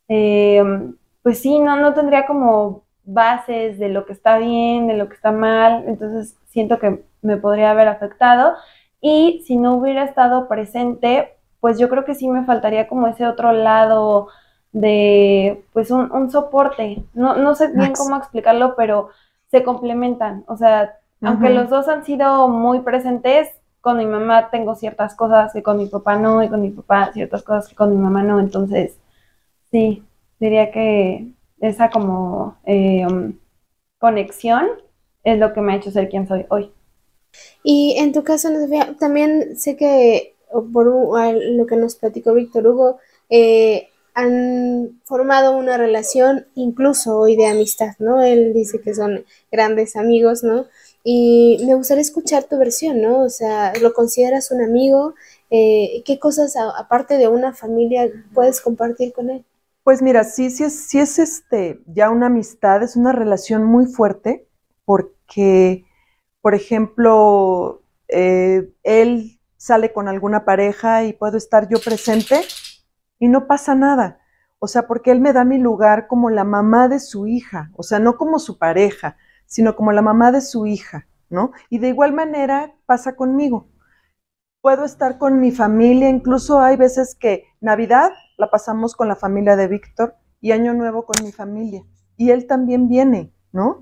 [0.08, 0.62] eh,
[1.24, 5.16] pues sí, no, no tendría como bases de lo que está bien, de lo que
[5.16, 8.54] está mal, entonces siento que me podría haber afectado.
[9.00, 13.26] Y si no hubiera estado presente, pues yo creo que sí me faltaría como ese
[13.26, 14.28] otro lado
[14.70, 19.10] de pues un, soporte, no, no sé bien cómo explicarlo, pero
[19.50, 23.48] se complementan, o sea, aunque los dos han sido muy presentes,
[23.80, 27.12] con mi mamá tengo ciertas cosas que con mi papá no, y con mi papá
[27.12, 28.98] ciertas cosas que con mi mamá no, entonces
[29.70, 30.02] sí,
[30.40, 33.06] diría que esa como eh,
[33.98, 34.66] conexión
[35.24, 36.70] es lo que me ha hecho ser quien soy hoy.
[37.62, 38.48] Y en tu caso,
[38.98, 40.36] también sé que
[40.72, 47.48] por lo que nos platicó Víctor Hugo, eh, han formado una relación incluso hoy de
[47.48, 48.22] amistad, ¿no?
[48.22, 50.64] Él dice que son grandes amigos, ¿no?
[51.04, 53.20] Y me gustaría escuchar tu versión, ¿no?
[53.20, 55.14] O sea, ¿lo consideras un amigo?
[55.50, 59.44] Eh, ¿Qué cosas, aparte de una familia, puedes compartir con él?
[59.84, 63.84] Pues mira, sí, sí es, sí es este, ya una amistad, es una relación muy
[63.84, 64.48] fuerte,
[64.86, 65.84] porque,
[66.40, 72.40] por ejemplo, eh, él sale con alguna pareja y puedo estar yo presente
[73.18, 74.20] y no pasa nada.
[74.58, 77.82] O sea, porque él me da mi lugar como la mamá de su hija, o
[77.82, 81.52] sea, no como su pareja, sino como la mamá de su hija, ¿no?
[81.68, 83.68] Y de igual manera pasa conmigo.
[84.60, 89.56] Puedo estar con mi familia, incluso hay veces que Navidad la pasamos con la familia
[89.56, 91.82] de Víctor y Año Nuevo con mi familia.
[92.16, 93.80] Y él también viene, ¿no?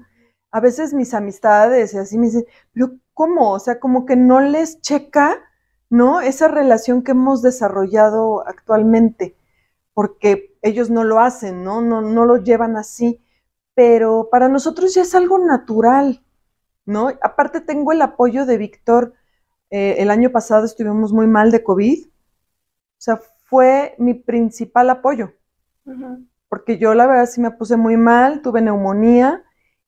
[0.51, 3.53] A veces mis amistades y así me dicen, pero ¿cómo?
[3.53, 5.37] O sea, como que no les checa,
[5.94, 6.20] ¿no?
[6.20, 9.37] Esa relación que hemos desarrollado actualmente,
[9.92, 11.83] porque ellos no lo hacen, ¿no?
[11.83, 13.24] No, no lo llevan así,
[13.76, 16.24] pero para nosotros ya es algo natural,
[16.85, 17.11] ¿no?
[17.22, 19.14] Aparte tengo el apoyo de Víctor.
[19.70, 22.07] Eh, el año pasado estuvimos muy mal de COVID.
[22.07, 22.11] O
[22.98, 25.35] sea, fue mi principal apoyo.
[26.48, 29.44] Porque yo la verdad sí me puse muy mal, tuve neumonía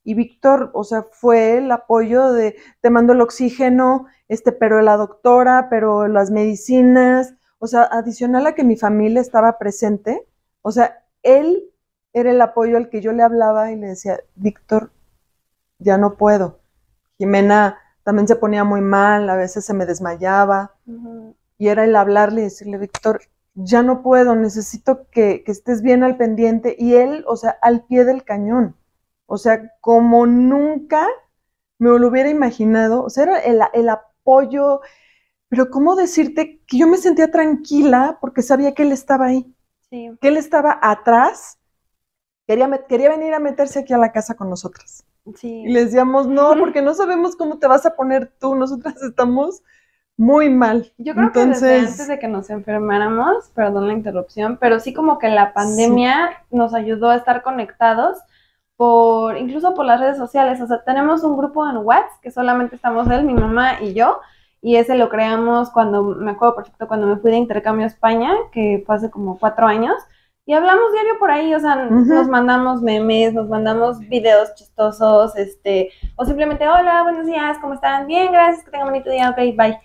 [0.07, 4.97] y Víctor, o sea, fue el apoyo de te mando el oxígeno, este, pero la
[4.97, 10.25] doctora, pero las medicinas, o sea, adicional a que mi familia estaba presente,
[10.63, 11.73] o sea, él
[12.13, 14.93] era el apoyo al que yo le hablaba y le decía, Víctor,
[15.81, 16.61] ya no puedo.
[17.19, 20.77] Jimena también se ponía muy mal, a veces se me desmayaba.
[21.59, 23.23] Y era el hablarle y decirle, Víctor,
[23.55, 26.77] ya no puedo, necesito que, estés bien al pendiente.
[26.79, 28.77] Y él, o sea, al pie del cañón.
[29.27, 31.07] O sea, como nunca
[31.79, 33.05] me lo hubiera imaginado.
[33.05, 34.81] O sea, era el, el apoyo.
[35.49, 39.55] Pero ¿cómo decirte que yo me sentía tranquila porque sabía que él estaba ahí?
[39.91, 40.11] Sí.
[40.21, 41.59] Que él estaba atrás.
[42.47, 45.05] Quería, quería venir a meterse aquí a la casa con nosotras.
[45.35, 45.65] Sí.
[45.67, 48.55] Y le decíamos, no, porque no sabemos cómo te vas a poner tú.
[48.55, 49.63] Nosotras estamos
[50.17, 50.93] muy mal.
[50.97, 55.19] Yo creo que desde antes de que nos enfermáramos, perdón la interrupción, pero sí como
[55.19, 58.17] que la pandemia nos ayudó a estar conectados
[58.77, 60.61] por, incluso por las redes sociales.
[60.61, 64.21] O sea, tenemos un grupo en WhatsApp que solamente estamos él, mi mamá y yo.
[64.63, 68.33] Y ese lo creamos cuando, me acuerdo perfecto, cuando me fui de intercambio a España,
[68.53, 69.95] que fue hace como cuatro años.
[70.49, 75.91] Y hablamos diario por ahí, o sea, nos mandamos memes, nos mandamos videos chistosos, este,
[76.15, 78.07] o simplemente, hola, buenos días, ¿cómo están?
[78.07, 79.81] Bien, gracias, que tengan bonito día, ok, bye.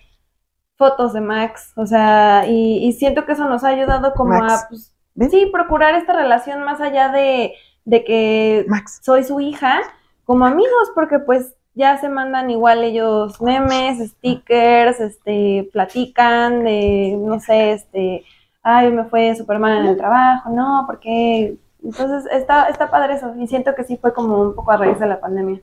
[0.78, 4.94] Fotos de Max, o sea, y, siento que eso nos ha ayudado como a, pues,
[5.30, 7.54] sí, procurar esta relación más allá de,
[7.84, 9.00] de que Max.
[9.02, 9.80] soy su hija,
[10.24, 17.40] como amigos, porque pues ya se mandan igual ellos memes, stickers, este, platican de, no
[17.40, 18.24] sé, este,
[18.62, 23.34] ay, me fue súper mal en el trabajo, no, porque entonces está, está padre eso
[23.38, 25.60] y siento que sí fue como un poco a raíz de la pandemia.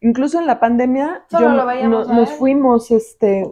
[0.00, 3.50] Incluso en la pandemia nos fuimos este,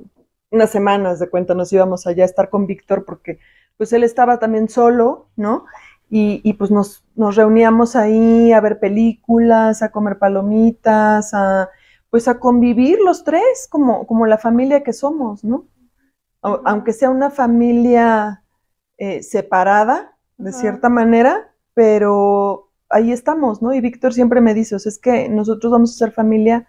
[0.51, 3.41] unas semanas de cuenta, nos íbamos allá a estar con Víctor porque
[3.77, 5.67] pues él estaba también solo, ¿no?
[6.11, 11.71] Y, y pues nos, nos, reuníamos ahí a ver películas, a comer palomitas, a
[12.11, 15.67] pues a convivir los tres como, como la familia que somos, ¿no?
[16.43, 18.45] aunque sea una familia
[18.99, 23.73] eh, separada, de cierta manera, pero ahí estamos, ¿no?
[23.73, 26.67] Y Víctor siempre me dice, o sea, es que nosotros vamos a ser familia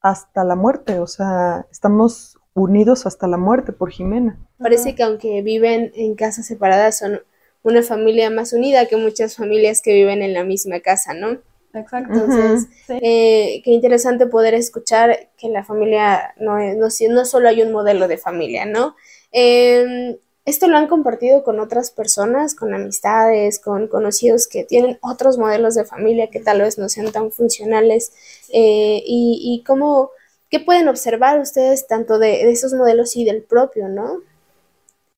[0.00, 4.38] hasta la muerte, o sea, estamos unidos hasta la muerte por Jimena.
[4.58, 7.20] Parece que aunque viven en casas separadas son
[7.62, 11.38] una familia más unida que muchas familias que viven en la misma casa, ¿no?
[11.74, 12.12] Exacto.
[12.14, 17.62] Entonces, eh, qué interesante poder escuchar que la familia no es, no, no solo hay
[17.62, 18.96] un modelo de familia, ¿no?
[19.32, 25.36] Em, esto lo han compartido con otras personas, con amistades, con conocidos que tienen otros
[25.36, 28.12] modelos de familia que tal vez no sean tan funcionales
[28.48, 30.10] eh, y, y cómo,
[30.48, 34.22] qué pueden observar ustedes tanto de, de esos modelos y del propio, ¿no?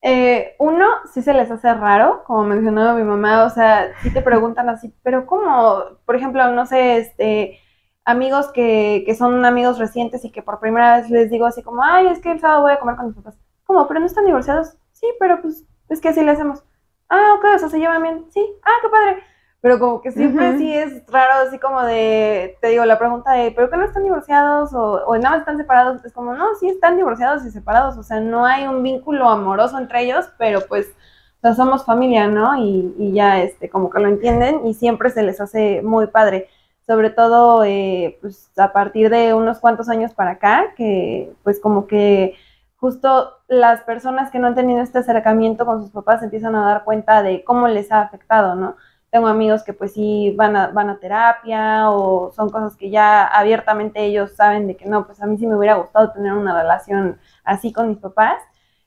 [0.03, 4.23] Eh, uno, sí se les hace raro, como mencionó mi mamá, o sea, si te
[4.23, 5.83] preguntan así, pero ¿cómo?
[6.07, 7.59] Por ejemplo, no sé, este,
[8.05, 11.85] amigos que, que son amigos recientes y que por primera vez les digo así como,
[11.85, 13.39] ay, es que el sábado voy a comer con mis papás.
[13.65, 13.87] ¿Cómo?
[13.87, 14.77] ¿Pero no están divorciados?
[14.93, 16.65] Sí, pero pues es que así le hacemos.
[17.09, 18.25] Ah, ok, o sea, se llevan bien.
[18.31, 19.23] Sí, ah, qué padre
[19.61, 23.51] pero como que siempre sí es raro, así como de, te digo, la pregunta de,
[23.51, 24.73] ¿pero qué no están divorciados?
[24.73, 28.21] O, o nada están separados, es como, no, sí están divorciados y separados, o sea,
[28.21, 32.57] no hay un vínculo amoroso entre ellos, pero pues, o sea, somos familia, ¿no?
[32.57, 36.49] Y, y ya, este, como que lo entienden y siempre se les hace muy padre,
[36.87, 41.87] sobre todo, eh, pues, a partir de unos cuantos años para acá, que, pues, como
[41.87, 42.35] que
[42.77, 46.85] justo las personas que no han tenido este acercamiento con sus papás empiezan a dar
[46.85, 48.77] cuenta de cómo les ha afectado, ¿no?
[49.11, 53.27] Tengo amigos que pues sí van a, van a terapia o son cosas que ya
[53.27, 56.61] abiertamente ellos saben de que no, pues a mí sí me hubiera gustado tener una
[56.61, 58.41] relación así con mis papás.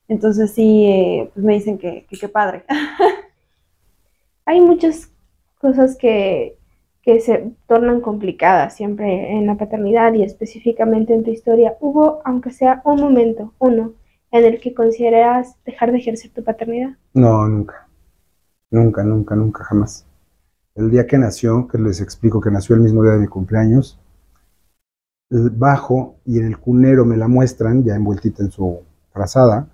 [0.08, 2.64] Entonces sí, eh, pues me dicen que qué padre.
[4.46, 5.12] Hay muchas
[5.60, 6.58] cosas que,
[7.02, 11.76] que se tornan complicadas siempre en la paternidad y específicamente en tu historia.
[11.82, 13.94] ¿Hubo, aunque sea un momento, uno,
[14.32, 16.92] en el que consideras dejar de ejercer tu paternidad?
[17.14, 17.88] No, nunca.
[18.72, 20.06] Nunca, nunca, nunca, jamás
[20.76, 24.00] el día que nació, que les explico que nació el mismo día de mi cumpleaños,
[25.30, 29.68] bajo y en el cunero me la muestran, ya envueltita en su frazada,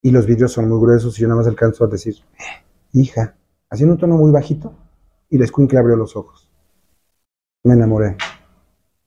[0.00, 2.16] y los vidrios son muy gruesos y yo nada más alcanzo a decir,
[2.92, 3.36] hija,
[3.70, 4.74] haciendo un tono muy bajito,
[5.30, 6.50] y la escuincle abrió los ojos.
[7.64, 8.16] Me enamoré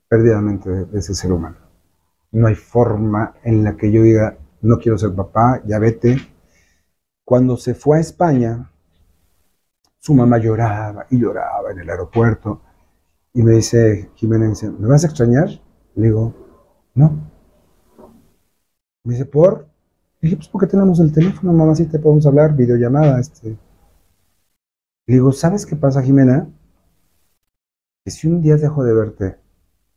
[0.07, 1.57] perdidamente de, ese ser humano.
[2.31, 6.17] No hay forma en la que yo diga, no quiero ser papá, ya vete.
[7.23, 8.71] Cuando se fue a España,
[10.06, 12.62] su mamá lloraba y lloraba en el aeropuerto.
[13.34, 15.49] Y me dice, Jimena, me ¿me vas a extrañar?
[15.95, 16.32] Le digo,
[16.93, 17.32] no.
[19.03, 19.68] Me dice, ¿por?
[20.22, 23.20] Le dije, pues porque tenemos el teléfono, mamá, sí te podemos hablar, videollamada.
[23.20, 23.58] Este.
[25.08, 26.47] Le digo, ¿sabes qué pasa, Jimena?
[28.03, 29.39] Que si un día dejo de verte,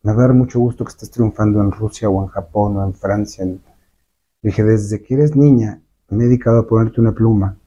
[0.04, 2.84] me va a dar mucho gusto que estés triunfando en Rusia o en Japón o
[2.86, 3.44] en Francia.
[3.44, 3.60] Le
[4.40, 7.58] dije, desde que eres niña, me he dedicado a ponerte una pluma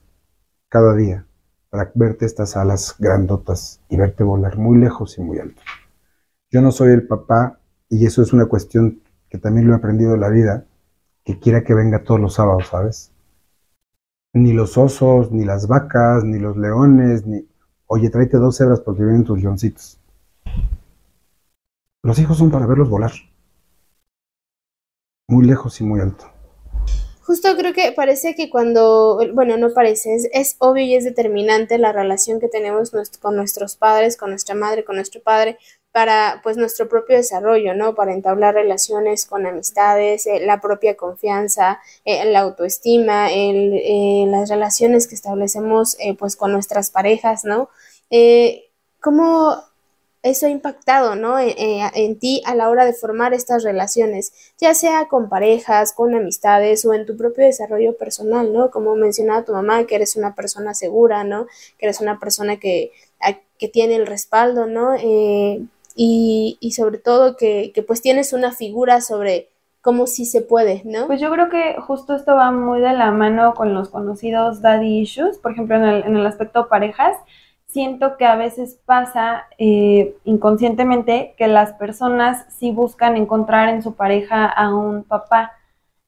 [0.68, 1.24] cada día
[1.72, 5.62] para verte estas alas grandotas y verte volar muy lejos y muy alto.
[6.50, 9.00] Yo no soy el papá, y eso es una cuestión
[9.30, 10.66] que también lo he aprendido en la vida,
[11.24, 13.10] que quiera que venga todos los sábados, ¿sabes?
[14.34, 17.48] Ni los osos, ni las vacas, ni los leones, ni...
[17.86, 19.98] Oye, tráete dos cebras porque vienen tus leoncitos.
[22.02, 23.12] Los hijos son para verlos volar.
[25.26, 26.31] Muy lejos y muy alto.
[27.24, 31.92] Justo creo que parece que cuando, bueno, no parece, es, obvio y es determinante la
[31.92, 35.56] relación que tenemos con nuestros padres, con nuestra madre, con nuestro padre,
[35.92, 37.94] para pues nuestro propio desarrollo, ¿no?
[37.94, 44.48] Para entablar relaciones con amistades, eh, la propia confianza, eh, la autoestima, el, eh, las
[44.48, 47.68] relaciones que establecemos pues con nuestras parejas, ¿no?
[49.00, 49.62] ¿Cómo
[50.22, 51.38] eso ha impactado, ¿no?
[51.38, 56.14] En, en, ti a la hora de formar estas relaciones, ya sea con parejas, con
[56.14, 58.70] amistades o en tu propio desarrollo personal, ¿no?
[58.70, 61.46] Como mencionaba tu mamá, que eres una persona segura, ¿no?
[61.78, 62.92] Que eres una persona que,
[63.58, 64.94] que tiene el respaldo, ¿no?
[64.94, 65.62] Eh,
[65.96, 69.48] y, y, sobre todo que, que pues tienes una figura sobre
[69.82, 71.08] cómo sí se puede, ¿no?
[71.08, 75.00] Pues yo creo que justo esto va muy de la mano con los conocidos daddy
[75.00, 77.16] issues, por ejemplo, en el, en el aspecto parejas
[77.72, 83.94] siento que a veces pasa eh, inconscientemente que las personas sí buscan encontrar en su
[83.94, 85.52] pareja a un papá.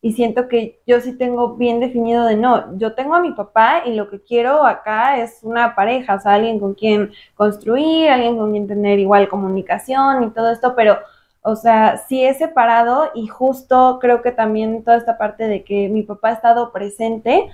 [0.02, 3.82] Y siento que yo sí tengo bien definido de no, yo tengo a mi papá
[3.86, 8.36] y lo que quiero acá es una pareja, o sea, alguien con quien construir, alguien
[8.36, 10.98] con quien tener igual comunicación y todo esto, pero,
[11.40, 15.88] o sea, sí he separado y justo creo que también toda esta parte de que
[15.88, 17.48] mi papá ha estado presente,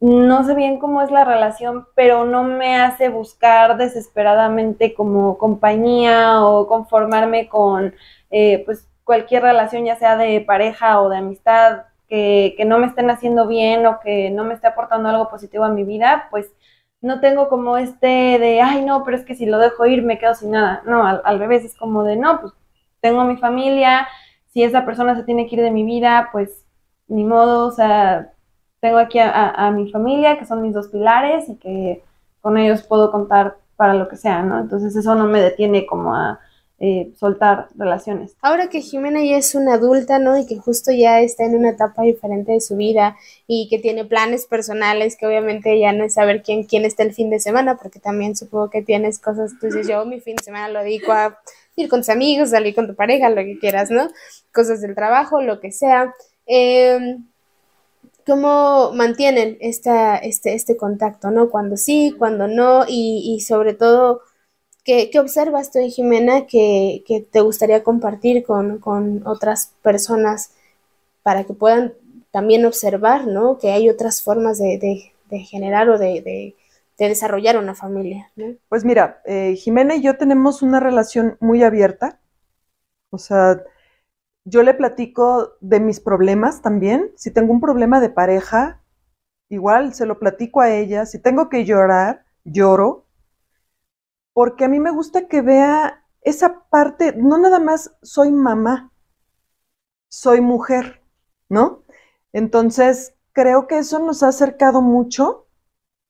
[0.00, 6.44] no sé bien cómo es la relación, pero no me hace buscar desesperadamente como compañía
[6.44, 7.94] o conformarme con
[8.30, 12.86] eh, pues cualquier relación, ya sea de pareja o de amistad, que, que, no me
[12.86, 16.50] estén haciendo bien o que no me esté aportando algo positivo a mi vida, pues
[17.00, 20.18] no tengo como este de, ay no, pero es que si lo dejo ir me
[20.18, 20.82] quedo sin nada.
[20.86, 22.52] No, al, al revés es como de, no, pues
[23.00, 24.08] tengo mi familia,
[24.52, 26.64] si esa persona se tiene que ir de mi vida, pues
[27.08, 28.32] ni modo, o sea,
[28.80, 32.02] tengo aquí a, mi familia, que son mis dos pilares y que
[32.40, 34.60] con ellos puedo contar para lo que sea, ¿no?
[34.60, 36.40] Entonces eso no me detiene como a
[36.80, 38.36] eh, soltar relaciones.
[38.40, 40.38] Ahora que Jimena ya es una adulta, ¿no?
[40.38, 43.16] Y que justo ya está en una etapa diferente de su vida
[43.48, 47.14] y que tiene planes personales, que obviamente ya no es saber quién, quién está el
[47.14, 50.44] fin de semana, porque también supongo que tienes cosas, tú dices, yo mi fin de
[50.44, 51.40] semana lo dedico a
[51.74, 54.08] ir con tus amigos, salir con tu pareja, lo que quieras, ¿no?
[54.52, 56.14] Cosas del trabajo, lo que sea.
[56.46, 57.18] Eh,
[58.28, 61.48] cómo mantienen esta, este, este contacto, ¿no?
[61.48, 64.20] Cuando sí, cuando no, y, sobre todo,
[64.84, 67.02] ¿qué, observas tú, Jimena, que,
[67.32, 70.52] te gustaría compartir con, otras personas
[71.22, 71.94] para que puedan
[72.30, 73.56] también observar, ¿no?
[73.56, 75.10] Que hay otras formas de,
[75.50, 76.54] generar o de,
[76.98, 78.30] desarrollar una familia.
[78.68, 82.20] Pues mira, eh, Jimena y yo tenemos una relación muy abierta,
[83.08, 83.62] o sea,
[84.48, 87.12] yo le platico de mis problemas también.
[87.16, 88.82] Si tengo un problema de pareja,
[89.48, 91.06] igual se lo platico a ella.
[91.06, 93.06] Si tengo que llorar, lloro.
[94.32, 98.92] Porque a mí me gusta que vea esa parte, no nada más soy mamá,
[100.08, 101.02] soy mujer,
[101.48, 101.84] ¿no?
[102.32, 105.46] Entonces, creo que eso nos ha acercado mucho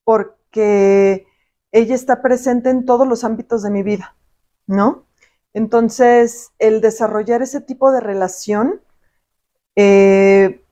[0.05, 1.26] porque
[1.72, 4.16] ella está presente en todos los ámbitos de mi vida,
[4.66, 5.08] ¿no?
[5.55, 8.81] Entonces, el desarrollar ese tipo de relación
[9.77, 10.65] eh,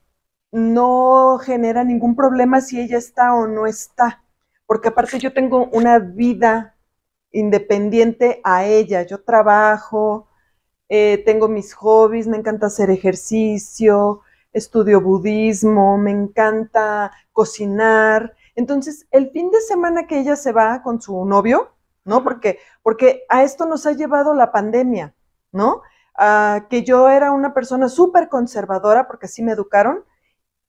[0.52, 4.24] no genera ningún problema si ella está o no está,
[4.66, 6.76] porque aparte yo tengo una vida
[7.32, 10.28] independiente a ella, yo trabajo,
[10.88, 14.22] eh, tengo mis hobbies, me encanta hacer ejercicio,
[14.52, 18.34] estudio budismo, me encanta cocinar.
[18.54, 21.75] Entonces, el fin de semana que ella se va con su novio,
[22.06, 22.24] ¿no?
[22.24, 25.14] Porque, porque a esto nos ha llevado la pandemia,
[25.52, 25.82] ¿no?
[26.16, 30.04] A que yo era una persona súper conservadora, porque así me educaron,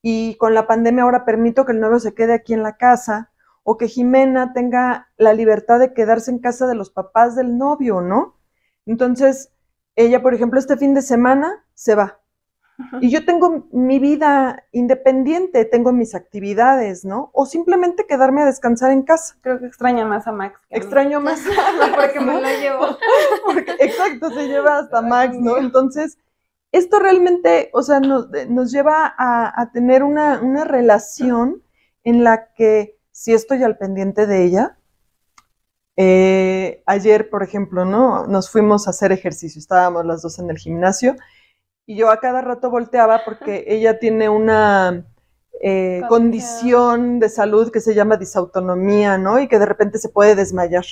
[0.02, 3.32] y con la pandemia ahora permito que el novio se quede aquí en la casa,
[3.62, 8.00] o que Jimena tenga la libertad de quedarse en casa de los papás del novio,
[8.00, 8.36] ¿no?
[8.84, 9.52] Entonces,
[9.94, 12.17] ella, por ejemplo, este fin de semana se va,
[13.00, 17.30] y yo tengo mi vida independiente, tengo mis actividades, ¿no?
[17.32, 19.36] O simplemente quedarme a descansar en casa.
[19.40, 20.60] Creo que extraña más a Max.
[20.70, 22.86] Extraño más a porque me la llevo.
[23.80, 25.58] exacto, se lleva hasta Max, ¿no?
[25.58, 26.18] Entonces,
[26.70, 28.30] esto realmente, o sea, nos,
[28.70, 31.62] lleva a, tener una, una, relación
[32.04, 34.78] en la que si estoy al pendiente de ella,
[35.96, 38.28] eh, ayer, por ejemplo, ¿no?
[38.28, 41.16] Nos fuimos a hacer ejercicio, estábamos las dos en el gimnasio
[41.88, 45.06] y yo a cada rato volteaba porque ella tiene una
[45.62, 49.40] eh, condición de salud que se llama disautonomía, ¿no?
[49.40, 50.84] Y que de repente se puede desmayar.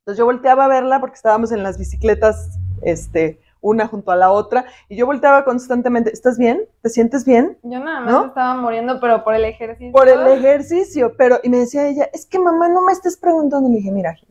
[0.00, 4.30] Entonces yo volteaba a verla porque estábamos en las bicicletas, este, una junto a la
[4.30, 6.62] otra, y yo volteaba constantemente, ¿estás bien?
[6.80, 7.58] ¿Te sientes bien?
[7.62, 9.92] Yo nada más estaba muriendo, pero por el ejercicio.
[9.92, 13.68] Por el ejercicio, pero, y me decía ella, es que mamá, no me estés preguntando.
[13.68, 14.26] Y le dije, mira, aquí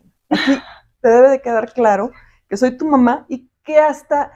[1.00, 2.10] te debe de quedar claro
[2.50, 4.32] que soy tu mamá y que hasta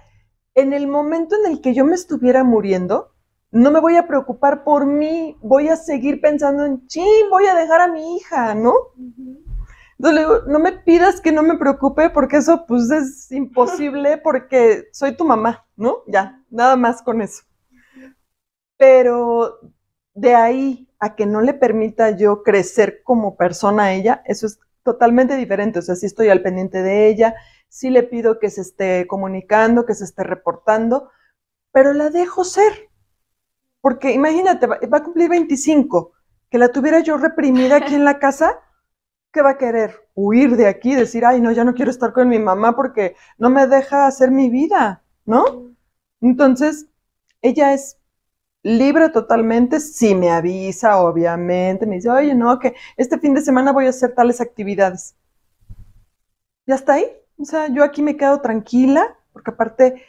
[0.56, 3.14] en el momento en el que yo me estuviera muriendo,
[3.52, 7.56] no me voy a preocupar por mí, voy a seguir pensando en, sí, voy a
[7.56, 8.74] dejar a mi hija, ¿no?
[9.98, 14.18] Entonces le digo, no me pidas que no me preocupe porque eso pues es imposible
[14.24, 16.00] porque soy tu mamá, ¿no?
[16.08, 17.44] Ya, nada más con eso.
[18.78, 19.60] Pero
[20.16, 24.60] de ahí a que no le permita yo crecer como persona a ella, eso es
[24.84, 25.80] totalmente diferente.
[25.80, 27.36] O sea, sí estoy al pendiente de ella,
[27.74, 31.10] sí le pido que se esté comunicando, que se esté reportando,
[31.72, 32.92] pero la dejo ser.
[33.82, 36.12] Porque imagínate, va, a cumplir 25,
[36.52, 38.60] que la tuviera yo reprimida aquí en la casa,
[39.32, 40.08] ¿qué va a querer?
[40.14, 43.50] Huir de aquí, decir, ay, no, ya no quiero estar con mi mamá porque no
[43.50, 45.72] me deja hacer mi vida, ¿no?
[46.22, 46.86] Entonces,
[47.42, 47.98] ella es
[48.62, 53.72] libre totalmente, si me avisa, obviamente, me dice, oye, no, que este fin de semana
[53.72, 55.16] voy a hacer tales actividades.
[56.68, 57.23] Ya está ahí.
[57.44, 60.02] O sea, yo aquí me quedo tranquila, porque aparte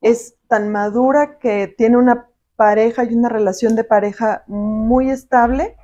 [0.00, 5.76] es tan madura que tiene una pareja y una relación de pareja muy estable.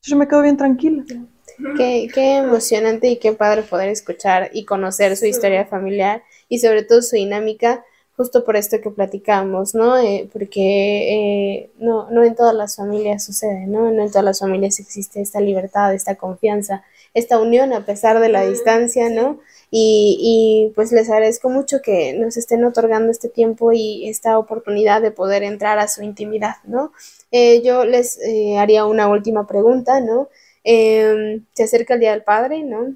[0.00, 1.04] Yo me quedo bien tranquila.
[1.76, 6.82] Qué, qué emocionante y qué padre poder escuchar y conocer su historia familiar y sobre
[6.82, 7.84] todo su dinámica
[8.16, 9.98] justo por esto que platicamos, ¿no?
[9.98, 13.90] Eh, porque eh, no, no en todas las familias sucede, ¿no?
[13.90, 16.84] No en todas las familias existe esta libertad, esta confianza,
[17.14, 19.40] esta unión a pesar de la distancia, ¿no?
[19.70, 25.00] Y, y pues les agradezco mucho que nos estén otorgando este tiempo y esta oportunidad
[25.00, 26.92] de poder entrar a su intimidad, ¿no?
[27.30, 28.18] Eh, yo les
[28.58, 30.28] haría una última pregunta, ¿no?
[30.64, 32.94] Em, se acerca el Día del Padre, ¿no?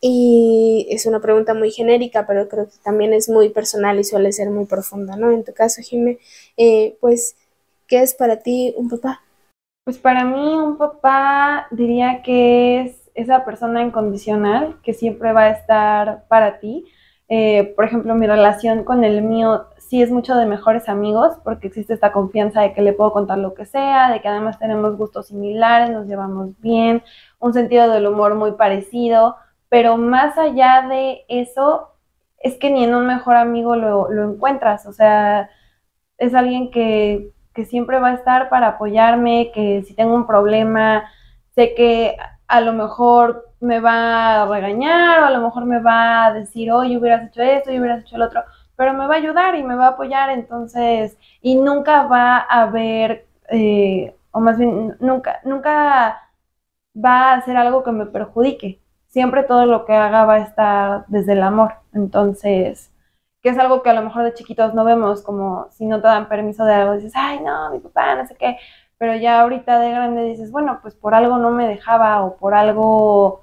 [0.00, 4.32] Y es una pregunta muy genérica, pero creo que también es muy personal y suele
[4.32, 5.30] ser muy profunda, ¿no?
[5.30, 6.18] En tu caso, Jimé,
[6.56, 7.36] eh, pues,
[7.86, 9.22] ¿qué es para ti un papá?
[9.84, 15.50] Pues para mí un papá diría que es esa persona incondicional que siempre va a
[15.50, 16.84] estar para ti.
[17.28, 21.68] Eh, por ejemplo, mi relación con el mío sí es mucho de mejores amigos porque
[21.68, 24.96] existe esta confianza de que le puedo contar lo que sea, de que además tenemos
[24.96, 27.02] gustos similares, nos llevamos bien,
[27.38, 29.36] un sentido del humor muy parecido
[29.72, 31.94] pero más allá de eso,
[32.40, 35.48] es que ni en un mejor amigo lo, encuentras, o sea,
[36.18, 37.30] es alguien que,
[37.64, 41.04] siempre va a estar para apoyarme, que si tengo un problema,
[41.54, 42.16] sé que
[42.52, 46.70] a lo mejor me va a regañar o a lo mejor me va a decir,
[46.70, 48.42] oye, hubieras hecho esto y hubieras hecho el otro,
[48.76, 52.62] pero me va a ayudar y me va a apoyar, entonces, y nunca va a
[52.62, 56.30] haber, eh, o más bien, nunca, nunca
[56.94, 61.04] va a hacer algo que me perjudique siempre todo lo que haga va a estar
[61.08, 61.74] desde el amor.
[61.94, 62.92] Entonces,
[63.42, 66.06] que es algo que a lo mejor de chiquitos no vemos, como si no te
[66.08, 68.58] dan permiso de algo, dices, ay, no, mi papá, no sé qué.
[69.02, 72.54] Pero ya ahorita de grande dices, bueno, pues por algo no me dejaba o por
[72.54, 73.42] algo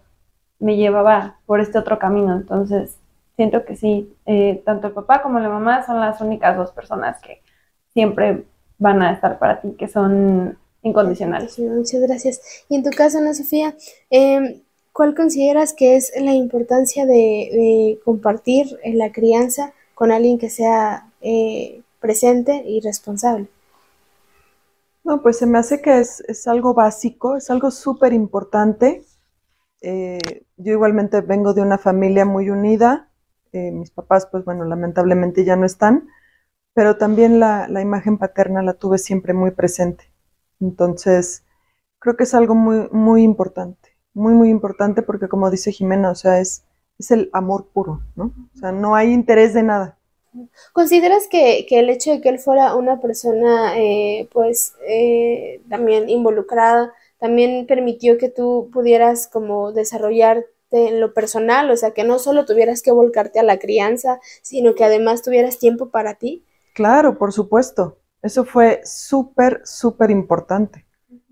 [0.57, 2.33] me llevaba por este otro camino.
[2.33, 2.95] Entonces,
[3.35, 7.19] siento que sí, eh, tanto el papá como la mamá son las únicas dos personas
[7.19, 7.41] que
[7.91, 8.45] siempre
[8.77, 11.59] van a estar para ti, que son incondicionales.
[11.59, 12.63] Muchas gracias.
[12.69, 13.75] Y en tu caso, Ana Sofía,
[14.11, 14.61] eh,
[14.93, 21.81] ¿Cuál consideras que es la importancia de, compartir la crianza con alguien que sea eh,
[21.99, 23.47] presente y responsable?
[25.09, 29.03] No, pues se me hace que es, algo básico, es algo súper importante.
[29.81, 30.19] Eh,
[30.57, 33.11] yo igualmente vengo de una familia muy unida.
[33.51, 36.07] Eh, mis papás, pues bueno, lamentablemente ya no están,
[36.73, 40.05] pero también la, la, imagen paterna la tuve siempre muy presente.
[40.59, 41.43] Entonces,
[41.99, 46.15] creo que es algo muy, muy importante muy, muy importante porque como dice Jimena, o
[46.15, 46.65] sea, es,
[46.97, 48.33] es el amor puro, ¿no?
[48.53, 49.98] O sea, no hay interés de nada.
[50.73, 56.93] ¿Consideras que, el hecho de que él fuera una persona, eh, pues, eh, también involucrada,
[57.19, 62.45] también permitió que tú pudieras como desarrollarte en lo personal, o sea, que no solo
[62.45, 66.45] tuvieras que volcarte a la crianza, sino que además tuvieras tiempo para ti?
[66.73, 67.97] Claro, por supuesto.
[68.21, 70.85] Eso fue súper, súper importante.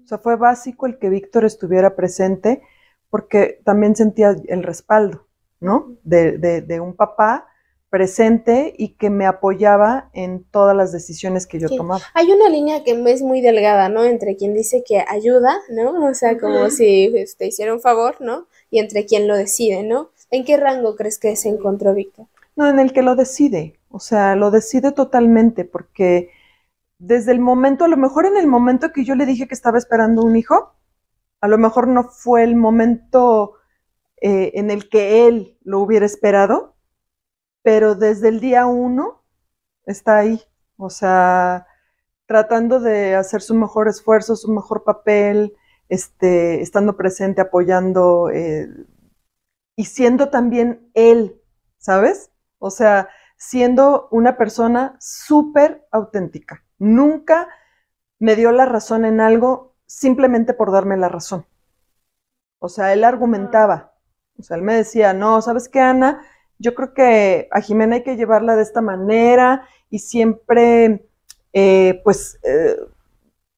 [0.04, 2.62] O sea, fue básico el que Víctor estuviera presente
[3.10, 5.28] porque también sentía el respaldo,
[5.60, 5.96] ¿no?
[6.04, 7.48] De, un papá
[7.90, 12.02] presente y que me apoyaba en todas las decisiones que yo tomaba.
[12.14, 14.04] Hay una línea que es muy delgada, ¿no?
[14.04, 16.06] Entre quien dice que ayuda, ¿no?
[16.06, 18.48] O sea, como si te este, hiciera un favor, ¿no?
[18.70, 20.10] Y entre quien lo decide, ¿no?
[20.32, 22.28] ¿En qué rango crees que se encontró Víctor?
[22.56, 26.32] No, en el que lo decide, o sea, lo decide totalmente porque
[27.00, 29.78] desde el momento, a lo mejor en el momento que yo le dije que estaba
[29.78, 30.74] esperando un hijo,
[31.40, 33.54] a lo mejor no fue el momento
[34.20, 36.76] eh, en el que él lo hubiera esperado,
[37.68, 39.26] pero desde el día uno
[39.86, 40.42] está ahí,
[40.78, 41.68] o sea,
[42.26, 45.54] tratando de hacer su mejor esfuerzo, su mejor papel,
[45.90, 48.70] este, estando presente, apoyando eh,
[49.76, 51.42] y siendo también él,
[51.78, 52.32] ¿sabes?
[52.58, 56.64] O sea, siendo una persona súper auténtica.
[56.78, 57.50] Nunca
[58.18, 61.46] me dio la razón en algo simplemente por darme la razón.
[62.60, 63.94] O sea, él argumentaba.
[64.40, 66.22] O sea, él me decía, no, ¿sabes qué, Ana?
[66.60, 71.08] Yo creo que a Jimena hay que llevarla de esta manera y siempre,
[71.54, 72.76] eh, pues, eh,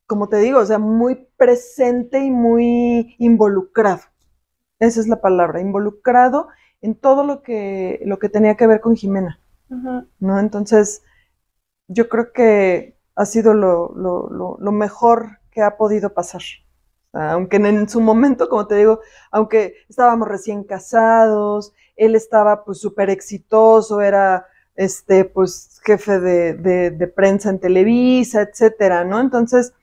[0.05, 4.01] como te digo, o sea, muy presente y muy involucrado.
[4.79, 6.47] Esa es la palabra, involucrado
[6.81, 9.39] en todo lo que, lo que tenía que ver con Jimena,
[10.19, 10.39] ¿no?
[10.39, 11.03] Entonces,
[11.87, 16.41] yo creo que ha sido lo, lo, lo, mejor que ha podido pasar.
[17.13, 18.99] Aunque en, su momento, como te digo,
[19.31, 24.45] aunque estábamos recién casados, él estaba pues súper exitoso, era
[24.75, 29.19] este, pues jefe de, de, de, prensa en Televisa, etcétera, ¿no?
[29.19, 29.73] Entonces,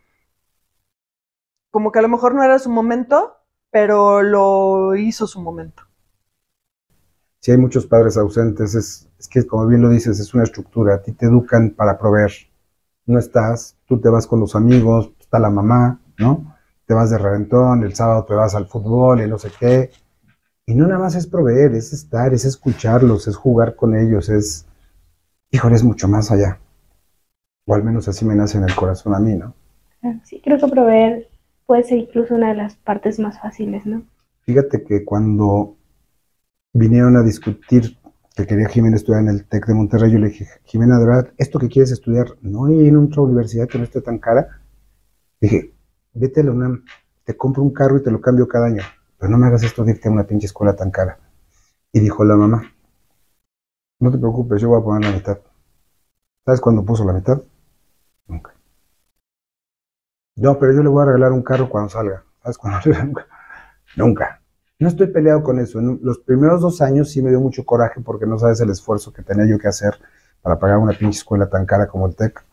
[1.70, 3.36] como que a lo mejor no era su momento,
[3.70, 5.82] pero lo hizo su momento.
[7.40, 10.94] Si hay muchos padres ausentes, es, es que como bien lo dices, es una estructura,
[10.94, 12.32] a ti te educan para proveer,
[13.04, 16.55] no estás, tú te vas con los amigos, está la mamá, ¿no?
[16.86, 19.90] Te vas de reventón, el sábado te vas al fútbol y no sé qué.
[20.66, 24.66] Y no nada más es proveer, es estar, es escucharlos, es jugar con ellos, es,
[25.50, 26.60] híjole, es mucho más allá.
[27.66, 29.54] O al menos así me nace en el corazón a mí, ¿no?
[30.24, 31.28] Sí, creo que proveer
[31.66, 34.04] puede ser incluso una de las partes más fáciles, ¿no?
[34.42, 35.76] Fíjate que cuando
[36.72, 37.98] vinieron a discutir
[38.36, 41.32] que quería Jimena estudiar en el TEC de Monterrey, yo le dije, Jimena, de verdad,
[41.38, 44.60] ¿esto que quieres estudiar no hay en otra universidad que no esté tan cara?
[45.40, 45.72] Dije,
[46.16, 46.80] vete a la
[47.24, 48.82] te compro un carro y te lo cambio cada año,
[49.18, 51.18] pero no me hagas esto de irte a una pinche escuela tan cara.
[51.92, 52.62] Y dijo la mamá,
[53.98, 55.38] no te preocupes, yo voy a poner la mitad.
[56.44, 57.40] ¿Sabes cuándo puso la mitad?
[58.28, 58.54] Nunca.
[60.36, 62.22] No, pero yo le voy a regalar un carro cuando salga.
[62.42, 62.78] ¿Sabes cuándo?
[63.96, 64.40] Nunca.
[64.78, 65.80] No estoy peleado con eso.
[65.80, 69.22] Los primeros dos años sí me dio mucho coraje porque no sabes el esfuerzo que
[69.22, 69.98] tenía yo que hacer
[70.42, 72.44] para pagar una pinche escuela tan cara como el TEC.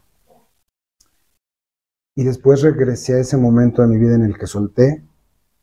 [2.15, 5.03] Y después regresé a ese momento de mi vida en el que solté.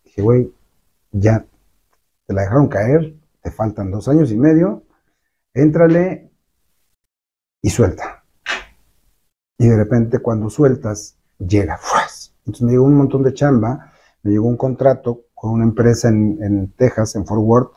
[0.05, 0.53] Dije, güey,
[1.13, 1.47] ya
[2.27, 4.85] te la dejaron caer, te faltan dos años y medio,
[5.55, 6.31] éntrale
[7.63, 8.25] y suelta.
[9.59, 11.79] Y de repente cuando sueltas, llega.
[12.41, 13.93] Entonces me llegó un montón de chamba,
[14.23, 17.73] me llegó un contrato con una empresa en, Texas, en Fort Worth,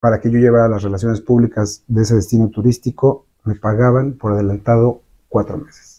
[0.00, 3.26] para que yo llevara las relaciones públicas de ese destino turístico.
[3.44, 5.97] Me pagaban por adelantado cuatro meses.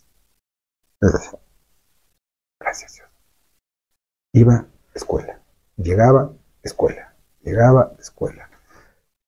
[1.01, 3.09] Gracias Dios.
[4.33, 5.41] Iba escuela,
[5.77, 8.49] llegaba escuela, llegaba escuela.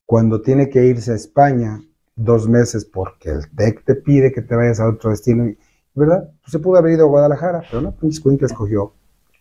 [0.05, 1.81] Cuando tiene que irse a España
[2.15, 5.45] dos meses porque el TEC te pide que te vayas a otro destino
[5.93, 6.31] ¿verdad?
[6.41, 8.93] Pues se pudo haber ido a Guadalajara, pero no, Pinches que escogió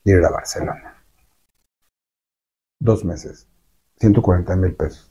[0.04, 1.02] ir a Barcelona.
[2.80, 3.48] Dos meses,
[3.96, 5.10] 140 mil pesos.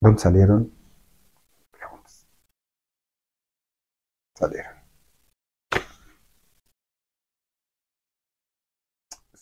[0.00, 0.72] ¿Dónde salieron?
[1.70, 2.26] Preguntas.
[4.34, 4.83] Salieron.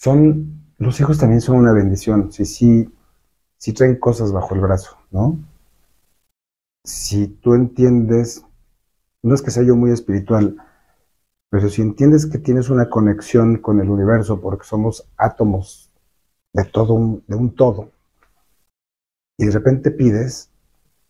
[0.03, 2.92] Son, los hijos también son una bendición, si sí,
[3.57, 5.38] si traen cosas bajo el brazo, ¿no?
[6.82, 8.44] Si tú entiendes,
[9.22, 10.57] no es que sea yo muy espiritual,
[11.50, 15.92] pero si entiendes que tienes una conexión con el universo, porque somos átomos
[16.53, 17.92] de todo de un todo,
[19.38, 20.50] y de repente pides,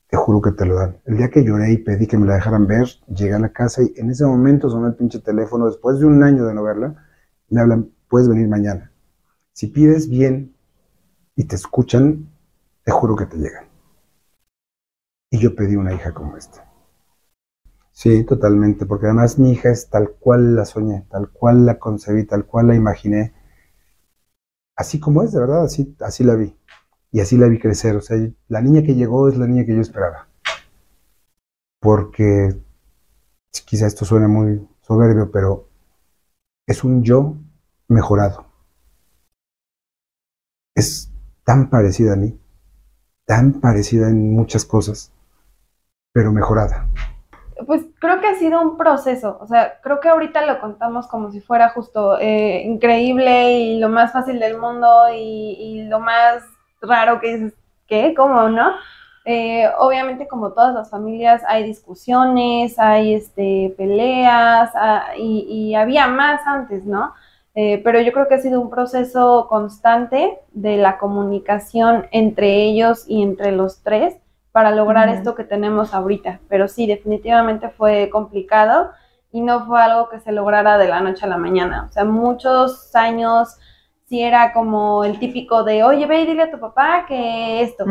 [0.09, 0.99] te juro que te lo dan.
[1.07, 3.82] El día que lloré y pedí que me la dejaran ver, llegué a la casa
[3.82, 6.95] y en ese momento sonó el pinche teléfono, después de un año de no verla,
[7.49, 8.93] me hablan, puedes venir mañana.
[9.55, 10.55] Si pides bien
[11.35, 12.29] y te escuchan,
[12.85, 13.65] te juro que te llegan.
[15.31, 16.71] Y yo pedí una hija como esta.
[17.91, 22.27] Sí, totalmente, porque además mi hija es tal cual la soñé, tal cual la concebí,
[22.27, 23.33] tal cual la imaginé,
[24.77, 26.55] así como es, de verdad, así, así la vi.
[27.13, 29.75] Y así la vi crecer, o sea, la niña que llegó es la niña que
[29.75, 30.29] yo esperaba.
[31.81, 32.61] Porque
[33.65, 35.71] quizá esto suene muy soberbio, pero
[36.67, 37.39] es un yo
[37.93, 38.47] mejorado.
[40.74, 41.11] Es
[41.45, 42.38] tan parecida a mí,
[43.26, 45.12] tan parecida en muchas cosas,
[46.12, 46.88] pero mejorada
[47.66, 51.30] pues creo que ha sido un proceso, o sea, creo que ahorita lo contamos como
[51.30, 56.43] si fuera justo eh, increíble y lo más fácil del mundo y, lo más
[56.80, 57.53] raro que es,
[57.86, 58.14] ¿qué?
[58.16, 58.72] ¿Cómo, no?
[59.24, 66.40] Eh, obviamente como todas las familias hay discusiones, hay este, peleas ah, y, había más
[66.47, 67.14] antes, ¿no?
[67.55, 73.05] Eh, pero yo creo que ha sido un proceso constante de la comunicación entre ellos
[73.07, 74.16] y entre los tres
[74.53, 76.40] para lograr esto que tenemos ahorita.
[76.48, 78.90] Pero sí, definitivamente fue complicado
[79.32, 81.86] y no fue algo que se lograra de la noche a la mañana.
[81.88, 83.59] O sea, muchos años
[84.13, 87.87] sí era como el típico de, oye, ve y dile a tu papá que esto,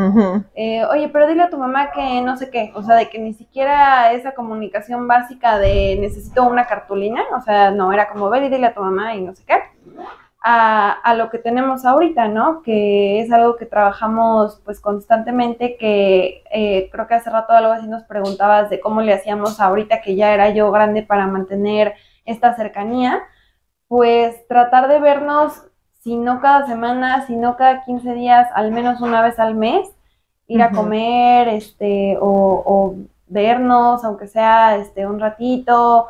[0.54, 3.18] eh, oye, pero dile a tu mamá que no sé qué, o sea, de que
[3.18, 8.46] ni siquiera esa comunicación básica de necesito una cartulina, o sea, no, era como, ve
[8.46, 9.56] y dile a tu mamá y no sé qué
[10.44, 12.62] a, lo que tenemos ahorita, ¿no?
[12.62, 17.88] Que es algo que trabajamos pues constantemente, que eh, creo que hace rato algo así
[17.88, 21.96] nos preguntabas de cómo le hacíamos ahorita que ya era yo grande para mantener
[22.26, 23.24] esta cercanía,
[23.88, 25.71] pues tratar de vernos,
[26.04, 29.88] si no cada semana, si no cada 15 días, al menos una vez al mes,
[30.48, 32.96] ir a comer, este, o,
[33.28, 36.08] vernos, aunque sea este, un ratito.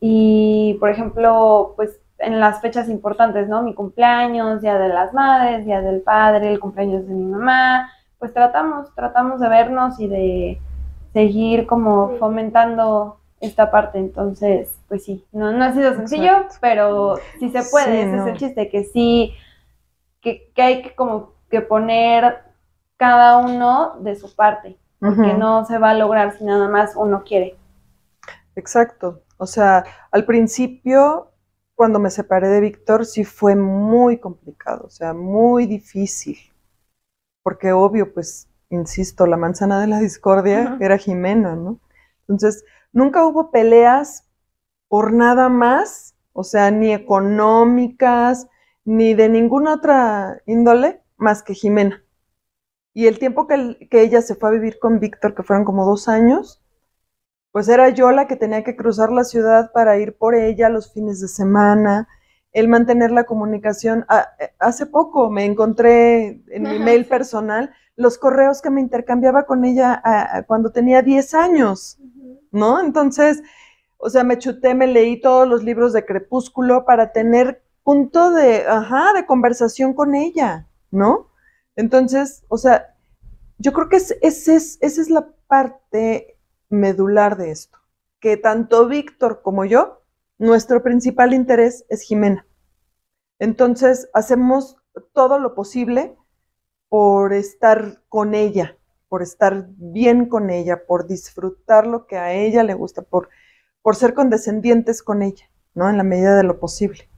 [0.00, 3.62] Y, por ejemplo, pues en las fechas importantes, ¿no?
[3.62, 8.34] Mi cumpleaños, Día de las Madres, Día del Padre, el cumpleaños de mi mamá, pues
[8.34, 10.60] tratamos, tratamos de vernos y de
[11.12, 13.98] seguir como fomentando esta parte.
[13.98, 18.36] Entonces, pues sí, no, no ha sido sencillo, pero sí se puede, ese es el
[18.36, 19.34] chiste, que sí,
[20.20, 22.42] que, que hay que como que poner
[22.96, 27.24] cada uno de su parte, porque no se va a lograr si nada más uno
[27.24, 27.56] quiere.
[28.54, 29.22] Exacto.
[29.38, 31.30] O sea, al principio,
[31.74, 36.36] cuando me separé de Víctor, sí fue muy complicado, o sea, muy difícil.
[37.42, 41.78] Porque obvio, pues, insisto, la manzana de la discordia era Jimena, ¿no?
[42.28, 44.28] Entonces, nunca hubo peleas
[44.88, 48.48] por nada más, o sea, ni económicas,
[48.84, 52.02] ni de ninguna otra índole más que Jimena.
[52.92, 56.08] Y el tiempo que, ella se fue a vivir con Víctor, que fueron como dos
[56.08, 56.62] años,
[57.52, 60.92] pues era yo la que tenía que cruzar la ciudad para ir por ella los
[60.92, 62.08] fines de semana,
[62.52, 64.04] el mantener la comunicación.
[64.08, 69.44] Ah, eh, hace poco me encontré en mi mail personal los correos que me intercambiaba
[69.44, 71.98] con ella ah, ah, cuando tenía 10 años,
[72.50, 72.80] ¿no?
[72.80, 73.42] Entonces,
[73.98, 78.66] o sea, me chuté, me leí todos los libros de Crepúsculo para tener punto de,
[78.66, 81.30] ajá, de conversación con ella, ¿no?
[81.76, 82.96] Entonces, o sea,
[83.58, 86.38] yo creo que es, esa es la parte
[86.68, 87.78] medular de esto,
[88.20, 90.02] que tanto Víctor como yo,
[90.38, 92.46] nuestro principal interés es Jimena.
[93.38, 94.76] Entonces, hacemos
[95.12, 96.16] todo lo posible
[96.88, 98.76] por estar con ella,
[99.10, 103.28] por estar bien con ella, por disfrutar lo que a ella le gusta, por,
[103.82, 105.90] por ser condescendientes con ella, ¿no?
[105.90, 107.10] En la medida de lo posible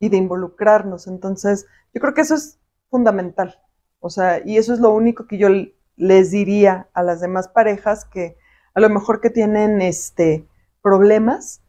[0.00, 1.06] y de involucrarnos.
[1.06, 2.58] Entonces, yo creo que eso es
[2.90, 3.60] fundamental.
[4.00, 5.48] O sea, y eso es lo único que yo
[5.94, 8.36] les diría a las demás parejas que
[8.74, 10.48] a lo mejor que tienen este
[10.82, 11.62] problemas,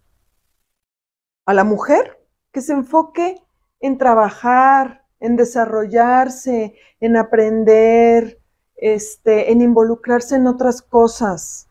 [1.45, 2.19] a la mujer
[2.51, 3.43] que se enfoque
[3.79, 8.41] en trabajar, en desarrollarse, en aprender,
[8.75, 11.69] este, en involucrarse en otras cosas,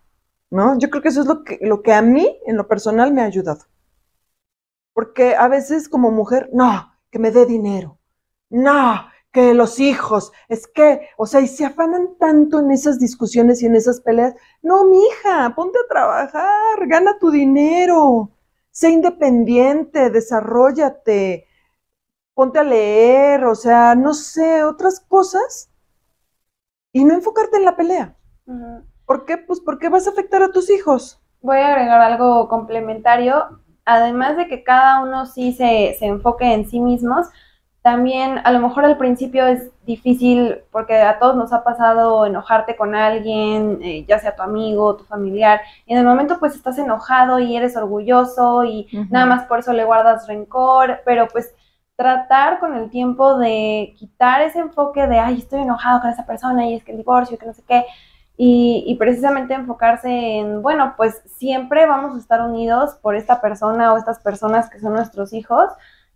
[0.51, 0.79] ¿no?
[0.79, 3.23] Yo creo que eso es lo que, lo que a mí, en lo personal, me
[3.23, 3.65] ha ayudado.
[4.93, 7.99] Porque a veces como mujer, no, que me dé dinero,
[8.51, 13.63] no, que los hijos, es que, o sea, y se afanan tanto en esas discusiones
[13.63, 14.35] y en esas peleas.
[14.63, 18.31] No, mi hija, ponte a trabajar, gana tu dinero,
[18.71, 21.49] sé independiente, desarrollate,
[22.35, 25.71] ponte a leer, o sea, no sé, otras cosas
[26.95, 28.15] y no enfocarte en la pelea.
[29.05, 29.37] ¿Por qué?
[29.37, 31.21] Pues porque vas a afectar a tus hijos.
[31.43, 33.61] Voy a agregar algo complementario.
[33.85, 37.27] Además de que cada uno sí se, se enfoque en sí mismos,
[37.83, 42.77] también a lo mejor al principio es difícil porque a todos nos ha pasado enojarte
[42.77, 46.79] con alguien, eh, ya sea tu amigo, tu familiar, y en el momento pues estás
[46.79, 51.55] enojado y eres orgulloso y nada más por eso le guardas rencor, pero pues
[51.97, 56.67] tratar con el tiempo de quitar ese enfoque de, ay, estoy enojado con esa persona
[56.67, 57.85] y es que el divorcio, que no sé qué,
[58.37, 63.93] y, y, precisamente enfocarse en, bueno, pues siempre vamos a estar unidos por esta persona
[63.93, 65.71] o estas personas que son nuestros hijos,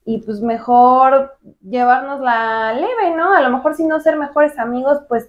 [0.08, 3.34] y pues mejor llevarnos la leve, ¿no?
[3.34, 5.28] A lo mejor si no ser mejores amigos, pues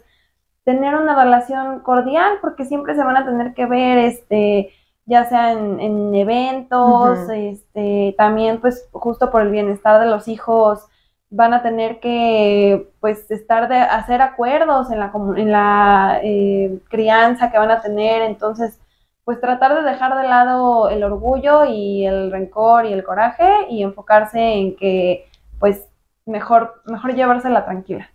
[0.64, 4.72] tener una relación cordial, porque siempre se van a tener que ver, este,
[5.10, 10.86] ya sea en, eventos, este, también pues justo por el bienestar de los hijos,
[11.32, 17.52] van a tener que pues estar de hacer acuerdos en la, en la eh, crianza
[17.52, 18.80] que van a tener, entonces
[19.26, 23.82] pues tratar de dejar de lado el orgullo y el rencor y el coraje y
[23.82, 25.28] enfocarse en que
[25.60, 25.88] pues
[26.28, 28.12] mejor, mejor llevársela tranquila.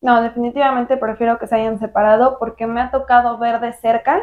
[0.00, 4.22] No, definitivamente prefiero que se hayan separado porque me ha tocado ver de cerca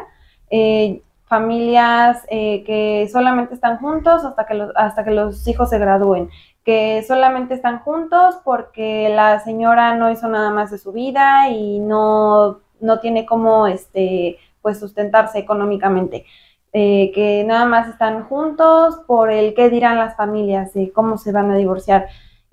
[0.50, 1.02] eh,
[1.34, 6.30] familias eh, que solamente están juntos hasta que, los, hasta que los hijos se gradúen,
[6.64, 11.80] que solamente están juntos porque la señora no hizo nada más de su vida y
[11.80, 16.24] no, no tiene como este pues sustentarse económicamente.
[16.72, 21.32] Eh, que nada más están juntos por el qué dirán las familias, de cómo se
[21.32, 22.06] van a divorciar.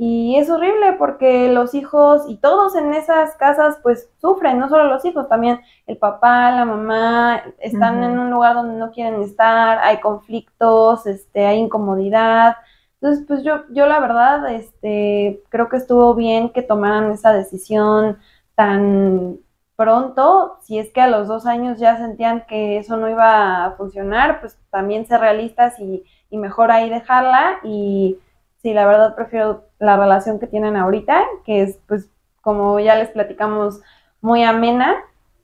[0.03, 4.85] Y es horrible porque los hijos y todos en esas casas pues sufren, no solo
[4.85, 9.77] los hijos, también el papá, la mamá, están en un lugar donde no quieren estar,
[9.77, 12.55] hay conflictos, este, hay incomodidad.
[12.99, 18.17] Entonces, pues yo, yo la verdad, este, creo que estuvo bien que tomaran esa decisión
[18.55, 19.37] tan
[19.75, 23.71] pronto, si es que a los dos años ya sentían que eso no iba a
[23.73, 27.59] funcionar, pues también ser realistas y, mejor ahí dejarla.
[27.63, 28.17] Y
[28.61, 32.09] sí, la verdad prefiero la relación que tienen ahorita, que es pues
[32.41, 33.81] como ya les platicamos,
[34.21, 34.95] muy amena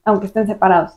[0.04, 0.92] aunque estén separados.